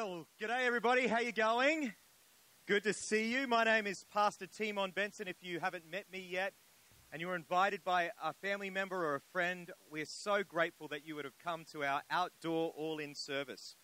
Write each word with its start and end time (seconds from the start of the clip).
Well, 0.00 0.28
g'day 0.40 0.64
everybody. 0.64 1.08
How 1.08 1.18
you 1.18 1.32
going? 1.32 1.92
Good 2.68 2.84
to 2.84 2.92
see 2.92 3.32
you. 3.32 3.48
My 3.48 3.64
name 3.64 3.84
is 3.84 4.04
Pastor 4.12 4.46
Timon 4.46 4.92
Benson. 4.92 5.26
If 5.26 5.42
you 5.42 5.58
haven't 5.58 5.90
met 5.90 6.04
me 6.12 6.24
yet, 6.30 6.52
and 7.10 7.20
you 7.20 7.26
were 7.26 7.34
invited 7.34 7.82
by 7.82 8.12
a 8.22 8.32
family 8.32 8.70
member 8.70 9.04
or 9.04 9.16
a 9.16 9.20
friend, 9.32 9.72
we're 9.90 10.06
so 10.06 10.44
grateful 10.44 10.86
that 10.86 11.04
you 11.04 11.16
would 11.16 11.24
have 11.24 11.36
come 11.42 11.64
to 11.72 11.82
our 11.82 12.02
outdoor 12.12 12.70
all-in 12.76 13.16
service. 13.16 13.74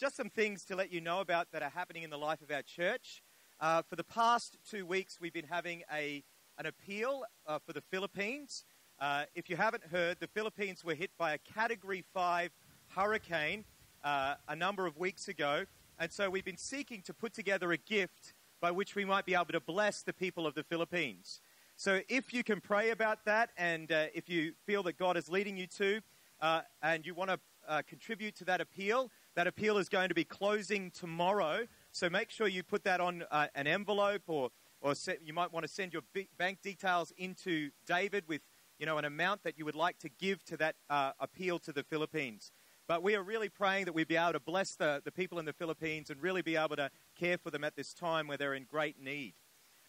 Just 0.00 0.16
some 0.16 0.28
things 0.28 0.64
to 0.64 0.74
let 0.74 0.90
you 0.90 1.00
know 1.00 1.20
about 1.20 1.52
that 1.52 1.62
are 1.62 1.70
happening 1.70 2.02
in 2.02 2.10
the 2.10 2.18
life 2.18 2.42
of 2.42 2.50
our 2.50 2.62
church. 2.62 3.22
Uh, 3.60 3.82
for 3.88 3.94
the 3.94 4.02
past 4.02 4.58
two 4.68 4.84
weeks, 4.84 5.18
we've 5.20 5.32
been 5.32 5.46
having 5.48 5.84
a 5.92 6.24
an 6.58 6.66
appeal 6.66 7.22
uh, 7.46 7.60
for 7.64 7.72
the 7.72 7.82
Philippines. 7.92 8.64
Uh, 8.98 9.22
if 9.36 9.48
you 9.48 9.54
haven't 9.54 9.84
heard, 9.84 10.18
the 10.18 10.26
Philippines 10.26 10.82
were 10.84 10.96
hit 10.96 11.12
by 11.16 11.32
a 11.32 11.38
Category 11.38 12.04
Five 12.12 12.50
hurricane 12.88 13.64
uh, 14.04 14.34
a 14.48 14.56
number 14.56 14.86
of 14.86 14.96
weeks 14.96 15.28
ago. 15.28 15.64
And 15.98 16.10
so 16.10 16.30
we've 16.30 16.44
been 16.44 16.56
seeking 16.56 17.02
to 17.02 17.14
put 17.14 17.32
together 17.32 17.72
a 17.72 17.76
gift 17.76 18.34
by 18.60 18.70
which 18.70 18.94
we 18.94 19.04
might 19.04 19.26
be 19.26 19.34
able 19.34 19.46
to 19.46 19.60
bless 19.60 20.02
the 20.02 20.12
people 20.12 20.46
of 20.46 20.54
the 20.54 20.62
Philippines. 20.62 21.40
So 21.76 22.00
if 22.08 22.34
you 22.34 22.44
can 22.44 22.60
pray 22.60 22.90
about 22.90 23.24
that 23.24 23.50
and 23.56 23.90
uh, 23.90 24.06
if 24.14 24.28
you 24.28 24.52
feel 24.66 24.82
that 24.84 24.98
God 24.98 25.16
is 25.16 25.28
leading 25.28 25.56
you 25.56 25.66
to 25.78 26.00
uh, 26.40 26.60
and 26.82 27.06
you 27.06 27.14
want 27.14 27.30
to 27.30 27.40
uh, 27.68 27.82
contribute 27.88 28.36
to 28.36 28.44
that 28.44 28.60
appeal, 28.60 29.10
that 29.34 29.46
appeal 29.46 29.78
is 29.78 29.88
going 29.88 30.08
to 30.08 30.14
be 30.14 30.24
closing 30.24 30.90
tomorrow. 30.90 31.66
So 31.92 32.10
make 32.10 32.30
sure 32.30 32.48
you 32.48 32.62
put 32.62 32.84
that 32.84 33.00
on 33.00 33.24
uh, 33.30 33.46
an 33.54 33.66
envelope 33.66 34.22
or, 34.26 34.50
or 34.80 34.94
you 35.22 35.32
might 35.32 35.52
want 35.52 35.64
to 35.64 35.72
send 35.72 35.92
your 35.92 36.02
bank 36.38 36.58
details 36.62 37.12
into 37.16 37.70
David 37.86 38.24
with 38.28 38.42
you 38.80 38.86
know, 38.86 38.96
an 38.96 39.04
amount 39.04 39.42
that 39.44 39.58
you 39.58 39.66
would 39.66 39.76
like 39.76 39.98
to 39.98 40.08
give 40.08 40.42
to 40.46 40.56
that 40.56 40.74
uh, 40.88 41.12
appeal 41.20 41.58
to 41.58 41.72
the 41.72 41.82
Philippines. 41.82 42.50
But 42.90 43.04
we 43.04 43.14
are 43.14 43.22
really 43.22 43.48
praying 43.48 43.84
that 43.84 43.92
we'd 43.92 44.08
be 44.08 44.16
able 44.16 44.32
to 44.32 44.40
bless 44.40 44.74
the, 44.74 45.00
the 45.04 45.12
people 45.12 45.38
in 45.38 45.44
the 45.44 45.52
Philippines 45.52 46.10
and 46.10 46.20
really 46.20 46.42
be 46.42 46.56
able 46.56 46.74
to 46.74 46.90
care 47.14 47.38
for 47.38 47.48
them 47.48 47.62
at 47.62 47.76
this 47.76 47.94
time 47.94 48.26
where 48.26 48.36
they're 48.36 48.54
in 48.54 48.64
great 48.64 49.00
need. 49.00 49.34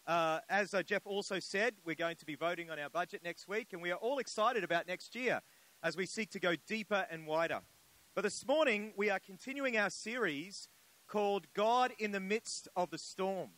Uh, 0.06 0.38
as 0.48 0.72
uh, 0.72 0.84
Jeff 0.84 1.04
also 1.04 1.40
said, 1.40 1.74
we're 1.84 1.96
going 1.96 2.14
to 2.14 2.24
be 2.24 2.36
voting 2.36 2.70
on 2.70 2.78
our 2.78 2.88
budget 2.88 3.24
next 3.24 3.48
week, 3.48 3.72
and 3.72 3.82
we 3.82 3.90
are 3.90 3.96
all 3.96 4.20
excited 4.20 4.62
about 4.62 4.86
next 4.86 5.16
year 5.16 5.40
as 5.82 5.96
we 5.96 6.06
seek 6.06 6.30
to 6.30 6.38
go 6.38 6.54
deeper 6.68 7.04
and 7.10 7.26
wider. 7.26 7.58
But 8.14 8.22
this 8.22 8.46
morning, 8.46 8.92
we 8.96 9.10
are 9.10 9.18
continuing 9.18 9.76
our 9.76 9.90
series 9.90 10.68
called 11.08 11.48
God 11.54 11.92
in 11.98 12.12
the 12.12 12.20
Midst 12.20 12.68
of 12.76 12.90
the 12.90 12.98
Storm. 12.98 13.50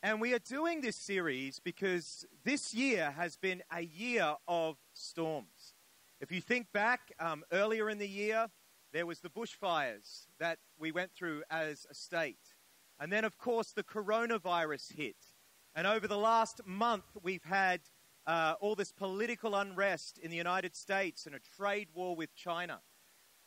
And 0.00 0.20
we 0.20 0.32
are 0.32 0.38
doing 0.38 0.80
this 0.80 0.94
series 0.94 1.58
because 1.58 2.24
this 2.44 2.72
year 2.72 3.10
has 3.16 3.36
been 3.36 3.64
a 3.72 3.80
year 3.80 4.36
of 4.46 4.76
storms. 4.94 5.74
If 6.20 6.30
you 6.30 6.40
think 6.40 6.70
back 6.72 7.12
um, 7.18 7.42
earlier 7.50 7.90
in 7.90 7.98
the 7.98 8.08
year, 8.08 8.46
there 8.92 9.06
was 9.06 9.20
the 9.20 9.28
bushfires 9.28 10.26
that 10.38 10.58
we 10.78 10.92
went 10.92 11.12
through 11.12 11.42
as 11.50 11.86
a 11.90 11.94
state. 11.94 12.54
And 12.98 13.12
then, 13.12 13.24
of 13.24 13.36
course, 13.38 13.72
the 13.72 13.82
coronavirus 13.82 14.94
hit. 14.94 15.16
And 15.74 15.86
over 15.86 16.08
the 16.08 16.16
last 16.16 16.60
month, 16.64 17.04
we've 17.22 17.44
had 17.44 17.80
uh, 18.26 18.54
all 18.60 18.74
this 18.74 18.92
political 18.92 19.54
unrest 19.54 20.18
in 20.18 20.30
the 20.30 20.36
United 20.36 20.74
States 20.74 21.26
and 21.26 21.34
a 21.34 21.40
trade 21.56 21.88
war 21.94 22.16
with 22.16 22.34
China. 22.34 22.80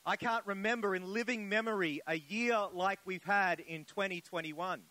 I 0.06 0.16
can't 0.16 0.46
remember 0.46 0.96
in 0.96 1.14
living 1.14 1.50
memory 1.50 2.02
a 2.08 2.16
year 2.16 2.58
like 2.74 3.00
we've 3.06 3.24
had 3.24 3.59
in 3.59 3.86
2021. 3.86 4.81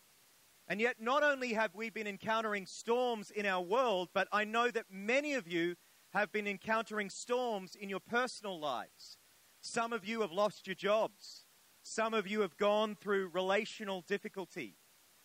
And 0.69 0.81
yet, 0.81 0.97
not 1.01 1.23
only 1.23 1.55
have 1.55 1.75
we 1.75 1.89
been 1.89 2.07
encountering 2.07 2.67
storms 2.67 3.31
in 3.31 3.47
our 3.47 3.63
world, 3.63 4.09
but 4.13 4.29
I 4.33 4.45
know 4.45 4.71
that 4.71 4.87
many 4.91 5.35
of 5.35 5.49
you 5.49 5.77
have 6.13 6.33
been 6.33 6.47
encountering 6.47 7.11
storms 7.11 7.75
in 7.75 7.89
your 7.89 8.01
personal 8.01 8.59
lives. 8.59 9.18
Some 9.61 9.93
of 9.93 10.07
you 10.07 10.21
have 10.21 10.33
lost 10.33 10.67
your 10.67 10.75
jobs. 10.75 11.45
Some 11.83 12.15
of 12.15 12.27
you 12.27 12.41
have 12.43 12.57
gone 12.57 12.97
through 13.01 13.31
relational 13.33 14.03
difficulty. 14.07 14.77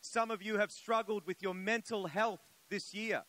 Some 0.02 0.32
of 0.32 0.42
you 0.42 0.58
have 0.58 0.72
struggled 0.72 1.26
with 1.26 1.42
your 1.42 1.54
mental 1.54 2.08
health 2.08 2.42
this 2.70 2.94
year. 2.94 3.24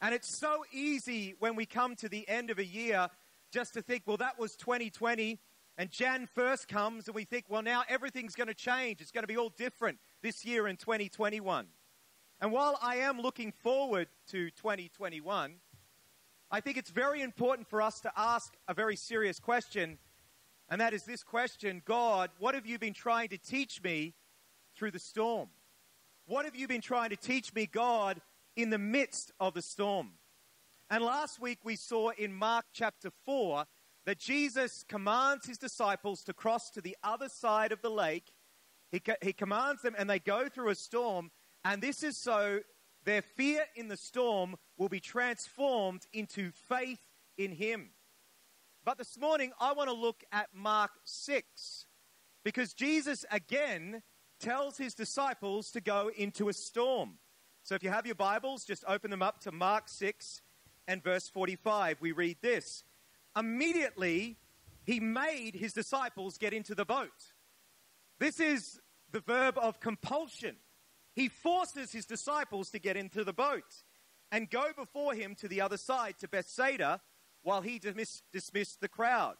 And 0.00 0.14
it's 0.14 0.38
so 0.38 0.64
easy 0.72 1.34
when 1.38 1.54
we 1.54 1.64
come 1.64 1.94
to 1.96 2.08
the 2.08 2.28
end 2.28 2.50
of 2.50 2.58
a 2.58 2.64
year 2.64 3.08
just 3.52 3.74
to 3.74 3.82
think, 3.82 4.02
well, 4.06 4.16
that 4.16 4.38
was 4.38 4.56
2020. 4.56 5.38
And 5.78 5.90
Jan 5.90 6.28
1st 6.36 6.68
comes 6.68 7.06
and 7.06 7.14
we 7.14 7.24
think, 7.24 7.46
well, 7.48 7.62
now 7.62 7.84
everything's 7.88 8.34
going 8.34 8.48
to 8.48 8.54
change. 8.54 9.00
It's 9.00 9.12
going 9.12 9.22
to 9.22 9.28
be 9.28 9.36
all 9.36 9.50
different 9.50 9.98
this 10.22 10.44
year 10.44 10.66
in 10.68 10.76
2021. 10.76 11.66
And 12.40 12.52
while 12.52 12.76
I 12.82 12.96
am 12.96 13.20
looking 13.20 13.52
forward 13.62 14.08
to 14.30 14.50
2021, 14.50 15.54
I 16.50 16.60
think 16.60 16.76
it's 16.76 16.90
very 16.90 17.22
important 17.22 17.68
for 17.68 17.80
us 17.80 18.00
to 18.00 18.12
ask 18.16 18.52
a 18.66 18.74
very 18.74 18.96
serious 18.96 19.38
question 19.38 19.98
and 20.68 20.80
that 20.80 20.94
is 20.94 21.04
this 21.04 21.22
question 21.22 21.82
God, 21.84 22.30
what 22.38 22.54
have 22.54 22.66
you 22.66 22.78
been 22.78 22.94
trying 22.94 23.28
to 23.28 23.38
teach 23.38 23.82
me 23.82 24.14
through 24.76 24.90
the 24.90 24.98
storm? 24.98 25.48
What 26.26 26.44
have 26.44 26.56
you 26.56 26.68
been 26.68 26.80
trying 26.80 27.10
to 27.10 27.16
teach 27.16 27.52
me, 27.54 27.66
God, 27.66 28.20
in 28.56 28.70
the 28.70 28.78
midst 28.78 29.32
of 29.40 29.54
the 29.54 29.62
storm? 29.62 30.12
And 30.88 31.02
last 31.02 31.40
week 31.40 31.58
we 31.64 31.76
saw 31.76 32.10
in 32.10 32.32
Mark 32.32 32.66
chapter 32.72 33.10
4 33.24 33.64
that 34.04 34.18
Jesus 34.18 34.84
commands 34.88 35.46
his 35.46 35.58
disciples 35.58 36.22
to 36.24 36.32
cross 36.32 36.70
to 36.70 36.80
the 36.80 36.96
other 37.02 37.28
side 37.28 37.72
of 37.72 37.82
the 37.82 37.90
lake. 37.90 38.32
He, 38.90 39.00
he 39.22 39.32
commands 39.32 39.82
them, 39.82 39.94
and 39.96 40.08
they 40.08 40.18
go 40.18 40.48
through 40.48 40.68
a 40.68 40.74
storm. 40.74 41.30
And 41.64 41.80
this 41.80 42.02
is 42.02 42.16
so 42.16 42.60
their 43.04 43.22
fear 43.22 43.64
in 43.74 43.88
the 43.88 43.96
storm 43.96 44.56
will 44.76 44.88
be 44.88 45.00
transformed 45.00 46.06
into 46.12 46.50
faith 46.68 47.00
in 47.38 47.52
him. 47.52 47.90
But 48.84 48.98
this 48.98 49.16
morning, 49.16 49.52
I 49.60 49.74
want 49.74 49.90
to 49.90 49.94
look 49.94 50.24
at 50.32 50.48
Mark 50.52 50.90
6 51.04 51.86
because 52.44 52.74
Jesus 52.74 53.24
again 53.30 54.02
tells 54.40 54.76
his 54.76 54.92
disciples 54.92 55.70
to 55.70 55.80
go 55.80 56.10
into 56.16 56.48
a 56.48 56.52
storm. 56.52 57.18
So 57.62 57.76
if 57.76 57.84
you 57.84 57.90
have 57.90 58.06
your 58.06 58.16
Bibles, 58.16 58.64
just 58.64 58.82
open 58.88 59.12
them 59.12 59.22
up 59.22 59.38
to 59.42 59.52
Mark 59.52 59.88
6 59.88 60.42
and 60.88 61.00
verse 61.00 61.28
45. 61.28 61.98
We 62.00 62.10
read 62.10 62.38
this 62.42 62.82
Immediately, 63.38 64.36
he 64.84 64.98
made 64.98 65.54
his 65.54 65.72
disciples 65.72 66.36
get 66.36 66.52
into 66.52 66.74
the 66.74 66.84
boat. 66.84 67.32
This 68.18 68.40
is 68.40 68.80
the 69.12 69.20
verb 69.20 69.58
of 69.58 69.78
compulsion. 69.78 70.56
He 71.14 71.28
forces 71.28 71.92
his 71.92 72.04
disciples 72.04 72.70
to 72.70 72.80
get 72.80 72.96
into 72.96 73.22
the 73.22 73.32
boat 73.32 73.84
and 74.32 74.50
go 74.50 74.72
before 74.76 75.14
him 75.14 75.36
to 75.36 75.46
the 75.46 75.60
other 75.60 75.76
side 75.76 76.16
to 76.18 76.26
Bethsaida 76.26 77.00
while 77.42 77.60
he 77.60 77.78
dismissed, 77.78 78.22
dismissed 78.32 78.80
the 78.80 78.88
crowd. 78.88 79.36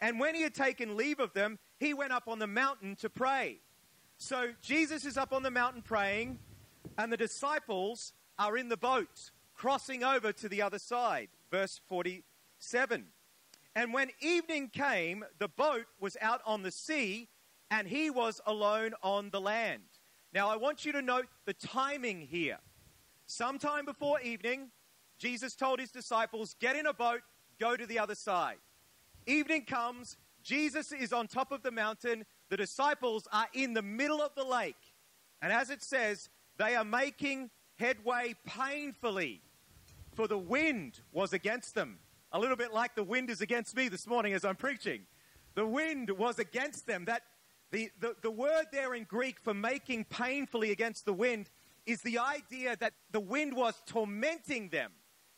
And 0.00 0.20
when 0.20 0.34
he 0.34 0.42
had 0.42 0.54
taken 0.54 0.96
leave 0.96 1.20
of 1.20 1.32
them, 1.32 1.58
he 1.78 1.94
went 1.94 2.12
up 2.12 2.28
on 2.28 2.38
the 2.38 2.46
mountain 2.46 2.96
to 2.96 3.08
pray. 3.08 3.58
So 4.18 4.50
Jesus 4.62 5.04
is 5.04 5.16
up 5.16 5.32
on 5.32 5.42
the 5.42 5.50
mountain 5.50 5.82
praying, 5.82 6.38
and 6.98 7.12
the 7.12 7.16
disciples 7.16 8.12
are 8.38 8.56
in 8.56 8.68
the 8.68 8.76
boat, 8.76 9.30
crossing 9.54 10.04
over 10.04 10.32
to 10.32 10.48
the 10.48 10.62
other 10.62 10.78
side. 10.78 11.28
Verse 11.50 11.80
47. 11.88 13.06
And 13.76 13.92
when 13.92 14.10
evening 14.20 14.68
came, 14.68 15.24
the 15.38 15.48
boat 15.48 15.86
was 16.00 16.16
out 16.20 16.40
on 16.46 16.62
the 16.62 16.70
sea, 16.70 17.28
and 17.70 17.88
he 17.88 18.10
was 18.10 18.40
alone 18.46 18.92
on 19.02 19.30
the 19.30 19.40
land. 19.40 19.82
Now, 20.32 20.48
I 20.48 20.56
want 20.56 20.84
you 20.84 20.92
to 20.92 21.02
note 21.02 21.26
the 21.44 21.54
timing 21.54 22.20
here. 22.20 22.58
Sometime 23.26 23.84
before 23.84 24.20
evening, 24.20 24.70
Jesus 25.24 25.54
told 25.54 25.80
his 25.80 25.90
disciples, 25.90 26.54
Get 26.60 26.76
in 26.76 26.84
a 26.84 26.92
boat, 26.92 27.22
go 27.58 27.78
to 27.78 27.86
the 27.86 27.98
other 27.98 28.14
side. 28.14 28.58
Evening 29.26 29.64
comes, 29.64 30.18
Jesus 30.42 30.92
is 30.92 31.14
on 31.14 31.28
top 31.28 31.50
of 31.50 31.62
the 31.62 31.70
mountain, 31.70 32.26
the 32.50 32.58
disciples 32.58 33.26
are 33.32 33.46
in 33.54 33.72
the 33.72 33.80
middle 33.80 34.20
of 34.20 34.34
the 34.34 34.44
lake. 34.44 34.76
And 35.40 35.50
as 35.50 35.70
it 35.70 35.82
says, 35.82 36.28
they 36.58 36.76
are 36.76 36.84
making 36.84 37.48
headway 37.76 38.34
painfully, 38.44 39.40
for 40.12 40.28
the 40.28 40.36
wind 40.36 41.00
was 41.10 41.32
against 41.32 41.74
them. 41.74 42.00
A 42.30 42.38
little 42.38 42.56
bit 42.56 42.74
like 42.74 42.94
the 42.94 43.02
wind 43.02 43.30
is 43.30 43.40
against 43.40 43.74
me 43.74 43.88
this 43.88 44.06
morning 44.06 44.34
as 44.34 44.44
I'm 44.44 44.56
preaching. 44.56 45.06
The 45.54 45.66
wind 45.66 46.10
was 46.10 46.38
against 46.38 46.86
them. 46.86 47.06
That 47.06 47.22
the, 47.70 47.88
the, 47.98 48.14
the 48.20 48.30
word 48.30 48.66
there 48.72 48.92
in 48.92 49.04
Greek 49.04 49.40
for 49.40 49.54
making 49.54 50.04
painfully 50.04 50.70
against 50.70 51.06
the 51.06 51.14
wind 51.14 51.48
is 51.86 52.02
the 52.02 52.18
idea 52.18 52.76
that 52.76 52.92
the 53.10 53.20
wind 53.20 53.56
was 53.56 53.74
tormenting 53.86 54.68
them 54.68 54.92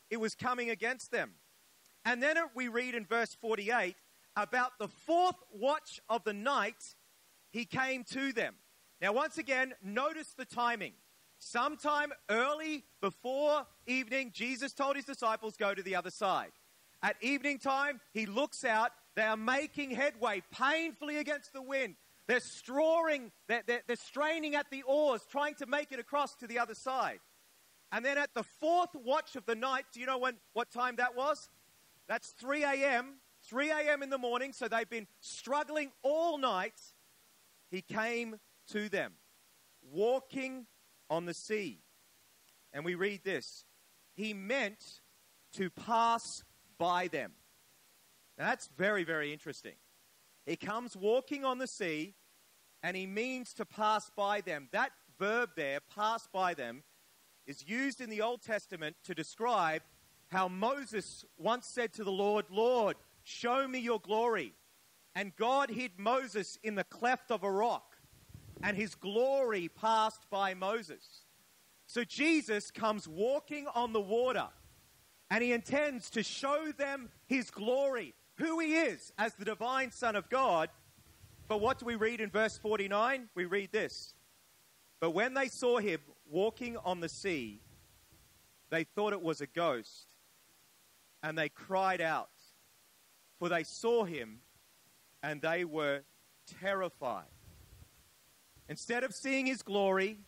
it 0.09 0.17
was 0.17 0.35
coming 0.35 0.69
against 0.69 1.11
them. 1.11 1.31
And 2.05 2.21
then 2.21 2.37
we 2.55 2.67
read 2.67 2.95
in 2.95 3.05
verse 3.05 3.35
48 3.41 3.95
about 4.35 4.77
the 4.79 4.87
fourth 4.87 5.35
watch 5.51 5.99
of 6.09 6.23
the 6.23 6.33
night, 6.33 6.95
he 7.49 7.65
came 7.65 8.03
to 8.11 8.31
them. 8.31 8.55
Now, 9.01 9.13
once 9.13 9.37
again, 9.37 9.73
notice 9.83 10.33
the 10.37 10.45
timing. 10.45 10.93
Sometime 11.39 12.11
early 12.29 12.83
before 13.01 13.65
evening, 13.85 14.31
Jesus 14.33 14.73
told 14.73 14.95
his 14.95 15.05
disciples, 15.05 15.55
Go 15.57 15.73
to 15.73 15.83
the 15.83 15.95
other 15.95 16.09
side. 16.09 16.51
At 17.03 17.15
evening 17.21 17.59
time, 17.59 17.99
he 18.13 18.25
looks 18.25 18.63
out. 18.63 18.91
They 19.15 19.23
are 19.23 19.37
making 19.37 19.91
headway 19.91 20.43
painfully 20.51 21.17
against 21.17 21.53
the 21.53 21.61
wind. 21.61 21.95
They're 22.27 22.39
strawing, 22.39 23.31
they're, 23.47 23.63
they're, 23.65 23.81
they're 23.87 23.95
straining 23.95 24.55
at 24.55 24.69
the 24.69 24.83
oars, 24.83 25.21
trying 25.29 25.55
to 25.55 25.65
make 25.65 25.91
it 25.91 25.99
across 25.99 26.35
to 26.37 26.47
the 26.47 26.59
other 26.59 26.75
side. 26.75 27.19
And 27.91 28.03
then 28.03 28.17
at 28.17 28.33
the 28.33 28.43
fourth 28.43 28.93
watch 28.93 29.35
of 29.35 29.45
the 29.45 29.55
night, 29.55 29.85
do 29.93 29.99
you 29.99 30.05
know 30.05 30.17
when, 30.17 30.35
what 30.53 30.71
time 30.71 30.97
that 30.97 31.15
was? 31.15 31.49
That's 32.07 32.29
3 32.39 32.63
a.m. 32.63 33.15
3 33.43 33.69
a.m. 33.69 34.03
in 34.03 34.09
the 34.09 34.17
morning, 34.17 34.51
so 34.51 34.67
they've 34.67 34.89
been 34.89 35.07
struggling 35.19 35.91
all 36.03 36.37
night. 36.37 36.79
He 37.69 37.81
came 37.81 38.37
to 38.71 38.89
them, 38.89 39.13
walking 39.81 40.65
on 41.09 41.25
the 41.25 41.33
sea. 41.33 41.79
And 42.73 42.83
we 42.83 42.95
read 42.95 43.23
this 43.23 43.65
He 44.13 44.33
meant 44.33 45.01
to 45.53 45.69
pass 45.69 46.43
by 46.77 47.07
them. 47.07 47.31
Now, 48.37 48.45
that's 48.45 48.69
very, 48.77 49.03
very 49.03 49.33
interesting. 49.33 49.75
He 50.45 50.55
comes 50.55 50.95
walking 50.95 51.43
on 51.43 51.57
the 51.57 51.67
sea 51.67 52.15
and 52.83 52.95
he 52.95 53.07
means 53.07 53.53
to 53.55 53.65
pass 53.65 54.09
by 54.15 54.41
them. 54.41 54.69
That 54.71 54.91
verb 55.19 55.49
there, 55.55 55.79
pass 55.93 56.27
by 56.31 56.53
them, 56.53 56.83
is 57.47 57.67
used 57.67 58.01
in 58.01 58.09
the 58.09 58.21
Old 58.21 58.41
Testament 58.41 58.97
to 59.05 59.15
describe 59.15 59.81
how 60.27 60.49
Moses 60.49 61.25
once 61.37 61.65
said 61.65 61.93
to 61.93 62.03
the 62.03 62.11
Lord, 62.11 62.45
Lord, 62.51 62.97
show 63.23 63.67
me 63.67 63.79
your 63.79 63.99
glory. 63.99 64.53
And 65.15 65.35
God 65.35 65.71
hid 65.71 65.91
Moses 65.97 66.59
in 66.61 66.75
the 66.75 66.83
cleft 66.83 67.31
of 67.31 67.43
a 67.43 67.51
rock, 67.51 67.95
and 68.61 68.77
his 68.77 68.93
glory 68.93 69.69
passed 69.69 70.29
by 70.29 70.53
Moses. 70.53 71.23
So 71.87 72.03
Jesus 72.03 72.69
comes 72.69 73.07
walking 73.07 73.65
on 73.73 73.93
the 73.93 74.01
water, 74.01 74.47
and 75.31 75.41
he 75.41 75.53
intends 75.53 76.09
to 76.11 76.23
show 76.23 76.71
them 76.77 77.09
his 77.25 77.49
glory, 77.49 78.13
who 78.37 78.59
he 78.59 78.75
is 78.75 79.11
as 79.17 79.33
the 79.33 79.45
divine 79.45 79.91
Son 79.91 80.15
of 80.15 80.29
God. 80.29 80.69
But 81.47 81.61
what 81.61 81.79
do 81.79 81.85
we 81.85 81.95
read 81.95 82.19
in 82.19 82.29
verse 82.29 82.57
49? 82.57 83.29
We 83.33 83.45
read 83.45 83.71
this. 83.71 84.13
But 84.99 85.11
when 85.11 85.33
they 85.33 85.47
saw 85.47 85.77
him 85.77 85.99
walking 86.29 86.77
on 86.77 86.99
the 86.99 87.09
sea, 87.09 87.61
they 88.69 88.83
thought 88.83 89.13
it 89.13 89.21
was 89.21 89.41
a 89.41 89.47
ghost, 89.47 90.13
and 91.23 91.37
they 91.37 91.49
cried 91.49 92.01
out, 92.01 92.29
for 93.39 93.49
they 93.49 93.63
saw 93.63 94.03
him 94.03 94.39
and 95.23 95.41
they 95.41 95.65
were 95.65 96.01
terrified. 96.61 97.25
Instead 98.69 99.03
of 99.03 99.13
seeing 99.13 99.45
his 99.45 99.61
glory, 99.61 100.19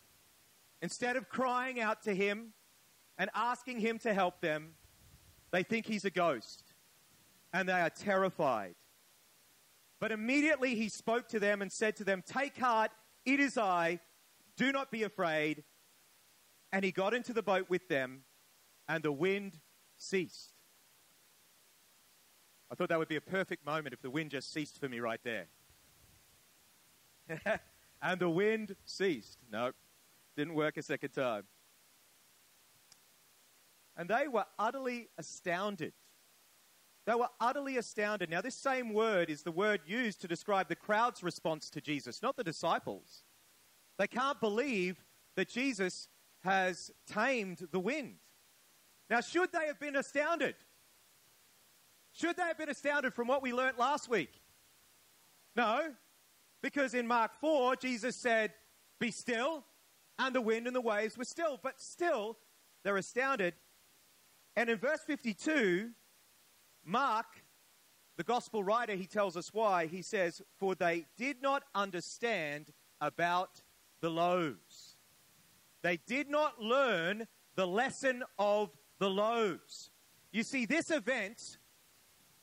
instead 0.82 1.16
of 1.16 1.28
crying 1.28 1.80
out 1.80 2.02
to 2.02 2.14
him 2.14 2.52
and 3.18 3.30
asking 3.34 3.80
him 3.80 3.98
to 3.98 4.14
help 4.14 4.40
them, 4.40 4.70
they 5.50 5.62
think 5.62 5.86
he's 5.86 6.04
a 6.04 6.10
ghost 6.10 6.64
and 7.52 7.68
they 7.68 7.72
are 7.72 7.90
terrified. 7.90 8.74
But 10.00 10.12
immediately 10.12 10.74
he 10.74 10.88
spoke 10.88 11.28
to 11.28 11.40
them 11.40 11.60
and 11.60 11.70
said 11.70 11.96
to 11.96 12.04
them, 12.04 12.22
Take 12.26 12.56
heart, 12.56 12.90
it 13.26 13.40
is 13.40 13.58
I, 13.58 14.00
do 14.56 14.72
not 14.72 14.90
be 14.90 15.02
afraid. 15.02 15.64
And 16.72 16.84
he 16.84 16.92
got 16.92 17.14
into 17.14 17.32
the 17.32 17.42
boat 17.42 17.68
with 17.68 17.88
them, 17.88 18.22
and 18.88 19.02
the 19.02 19.12
wind 19.12 19.58
ceased. 19.96 20.52
I 22.70 22.76
thought 22.76 22.88
that 22.90 22.98
would 22.98 23.08
be 23.08 23.16
a 23.16 23.20
perfect 23.20 23.66
moment 23.66 23.92
if 23.92 24.00
the 24.00 24.10
wind 24.10 24.30
just 24.30 24.52
ceased 24.52 24.78
for 24.78 24.88
me 24.88 25.00
right 25.00 25.20
there. 25.24 25.46
and 28.02 28.20
the 28.20 28.30
wind 28.30 28.76
ceased. 28.84 29.38
No, 29.50 29.72
didn't 30.36 30.54
work 30.54 30.76
a 30.76 30.82
second 30.82 31.10
time. 31.10 31.44
And 33.96 34.08
they 34.08 34.28
were 34.28 34.46
utterly 34.58 35.08
astounded. 35.18 35.92
They 37.06 37.14
were 37.14 37.28
utterly 37.40 37.76
astounded. 37.76 38.30
Now, 38.30 38.40
this 38.40 38.54
same 38.54 38.92
word 38.92 39.30
is 39.30 39.42
the 39.42 39.50
word 39.50 39.80
used 39.84 40.20
to 40.20 40.28
describe 40.28 40.68
the 40.68 40.76
crowd's 40.76 41.22
response 41.22 41.70
to 41.70 41.80
Jesus, 41.80 42.22
not 42.22 42.36
the 42.36 42.44
disciples. 42.44 43.24
They 43.98 44.06
can't 44.06 44.40
believe 44.40 45.02
that 45.34 45.48
Jesus 45.48 46.08
has 46.40 46.90
tamed 47.06 47.66
the 47.70 47.80
wind. 47.80 48.16
Now, 49.08 49.20
should 49.20 49.52
they 49.52 49.66
have 49.66 49.80
been 49.80 49.96
astounded? 49.96 50.54
Should 52.12 52.36
they 52.36 52.42
have 52.42 52.58
been 52.58 52.68
astounded 52.68 53.14
from 53.14 53.28
what 53.28 53.42
we 53.42 53.52
learnt 53.52 53.78
last 53.78 54.08
week? 54.08 54.32
No, 55.56 55.92
because 56.62 56.94
in 56.94 57.06
Mark 57.06 57.32
4, 57.40 57.76
Jesus 57.76 58.16
said, 58.16 58.52
Be 58.98 59.10
still, 59.10 59.64
and 60.18 60.34
the 60.34 60.40
wind 60.40 60.66
and 60.66 60.76
the 60.76 60.80
waves 60.80 61.16
were 61.16 61.24
still. 61.24 61.58
But 61.62 61.80
still, 61.80 62.36
they're 62.84 62.96
astounded. 62.96 63.54
And 64.56 64.68
in 64.68 64.78
verse 64.78 65.00
52, 65.06 65.90
Mark, 66.84 67.26
the 68.16 68.24
gospel 68.24 68.62
writer, 68.62 68.94
he 68.94 69.06
tells 69.06 69.36
us 69.36 69.52
why. 69.52 69.86
He 69.86 70.02
says, 70.02 70.42
For 70.58 70.74
they 70.74 71.06
did 71.16 71.42
not 71.42 71.64
understand 71.74 72.72
about 73.00 73.62
the 74.00 74.10
loaves. 74.10 74.89
They 75.82 75.98
did 76.06 76.28
not 76.28 76.60
learn 76.60 77.26
the 77.56 77.66
lesson 77.66 78.22
of 78.38 78.70
the 78.98 79.10
loaves. 79.10 79.90
You 80.32 80.42
see, 80.42 80.66
this 80.66 80.90
event 80.90 81.58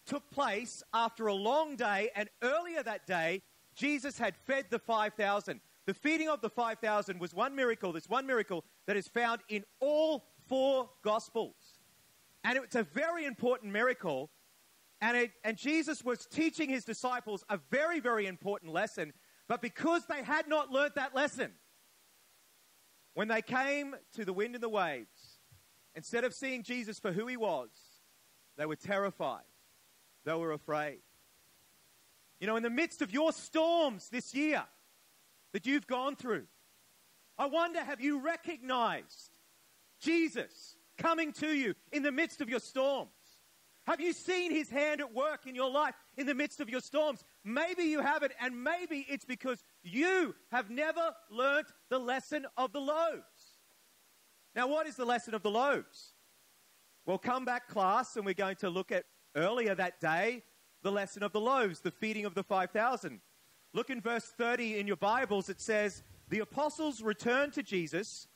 took 0.06 0.30
place 0.32 0.84
after 0.94 1.28
a 1.28 1.34
long 1.34 1.76
day, 1.76 2.10
and 2.16 2.30
earlier 2.42 2.82
that 2.84 3.06
day, 3.06 3.42
Jesus 3.76 4.18
had 4.18 4.36
fed 4.36 4.66
the 4.70 4.80
5,000. 4.80 5.60
The 5.86 5.94
feeding 5.94 6.30
of 6.30 6.42
the 6.42 6.50
5,000 6.50 7.20
was 7.20 7.34
one 7.34 7.56
miracle, 7.56 7.94
this 7.94 8.10
one 8.10 8.26
miracle 8.26 8.64
that 8.88 8.98
is 8.98 9.08
found 9.08 9.42
in 9.50 9.64
all 9.80 10.26
four 10.48 10.90
Gospels. 11.04 11.56
And 12.44 12.58
it's 12.58 12.76
a 12.76 12.84
very 12.84 13.26
important 13.26 13.72
miracle. 13.72 14.30
And, 15.02 15.16
it, 15.16 15.32
and 15.44 15.58
Jesus 15.58 16.04
was 16.04 16.26
teaching 16.26 16.70
his 16.70 16.84
disciples 16.84 17.44
a 17.50 17.60
very, 17.70 18.00
very 18.00 18.26
important 18.26 18.74
lesson. 18.74 19.14
But 19.48 19.62
because 19.62 20.06
they 20.08 20.24
had 20.24 20.48
not 20.48 20.72
learnt 20.72 20.96
that 20.96 21.16
lesson, 21.16 21.52
when 23.18 23.28
they 23.28 23.42
came 23.42 23.96
to 24.14 24.24
the 24.24 24.32
wind 24.32 24.54
and 24.54 24.62
the 24.62 24.70
waves, 24.70 25.40
instead 25.96 26.24
of 26.24 26.36
seeing 26.36 26.62
Jesus 26.62 27.00
for 27.00 27.12
who 27.12 27.26
he 27.26 27.36
was, 27.36 27.70
they 28.60 28.68
were 28.68 28.76
terrified. 28.76 29.42
They 30.24 30.36
were 30.36 30.52
afraid. 30.52 31.00
You 32.40 32.46
know, 32.46 32.58
in 32.58 32.62
the 32.62 32.70
midst 32.70 33.02
of 33.02 33.12
your 33.12 33.32
storms 33.32 34.10
this 34.10 34.36
year 34.36 34.64
that 35.54 35.66
you've 35.66 35.88
gone 35.88 36.16
through, 36.16 36.46
I 37.40 37.48
wonder 37.48 37.84
have 37.84 38.02
you 38.02 38.20
recognized 38.20 39.32
Jesus 40.00 40.76
coming 41.00 41.32
to 41.34 41.48
you 41.48 41.74
in 41.92 42.04
the 42.04 42.12
midst 42.12 42.40
of 42.40 42.52
your 42.52 42.60
storms? 42.60 43.10
Have 43.88 44.00
you 44.00 44.14
seen 44.14 44.52
his 44.52 44.70
hand 44.70 45.02
at 45.02 45.12
work 45.12 45.48
in 45.48 45.56
your 45.56 45.72
life 45.72 45.96
in 46.18 46.28
the 46.28 46.36
midst 46.36 46.60
of 46.60 46.70
your 46.70 46.82
storms? 46.82 47.24
Maybe 47.48 47.84
you 47.84 48.02
haven't, 48.02 48.34
and 48.42 48.62
maybe 48.62 49.06
it's 49.08 49.24
because 49.24 49.64
you 49.82 50.36
have 50.52 50.70
never 50.70 51.14
learnt 51.32 51.68
the 51.88 51.98
lesson 51.98 52.46
of 52.58 52.74
the 52.74 52.82
loaves. 52.82 53.62
Now, 54.54 54.68
what 54.68 54.86
is 54.86 54.98
the 54.98 55.06
lesson 55.06 55.34
of 55.34 55.44
the 55.44 55.50
loaves? 55.50 56.12
Well, 57.06 57.18
come 57.18 57.46
back, 57.46 57.70
class, 57.70 58.18
and 58.18 58.26
we're 58.26 58.34
going 58.34 58.58
to 58.58 58.70
look 58.70 58.92
at 58.92 59.06
earlier 59.34 59.74
that 59.76 60.02
day 60.02 60.44
the 60.84 60.92
lesson 60.92 61.24
of 61.24 61.32
the 61.32 61.40
loaves, 61.40 61.80
the 61.80 61.92
feeding 61.92 62.26
of 62.26 62.36
the 62.36 62.44
5,000. 62.44 63.22
Look 63.74 63.90
in 63.90 64.02
verse 64.02 64.26
30 64.38 64.78
in 64.78 64.86
your 64.86 64.98
Bibles, 64.98 65.48
it 65.48 65.62
says, 65.62 66.04
The 66.28 66.40
apostles 66.40 67.02
returned 67.02 67.54
to 67.54 67.64
Jesus 67.64 68.28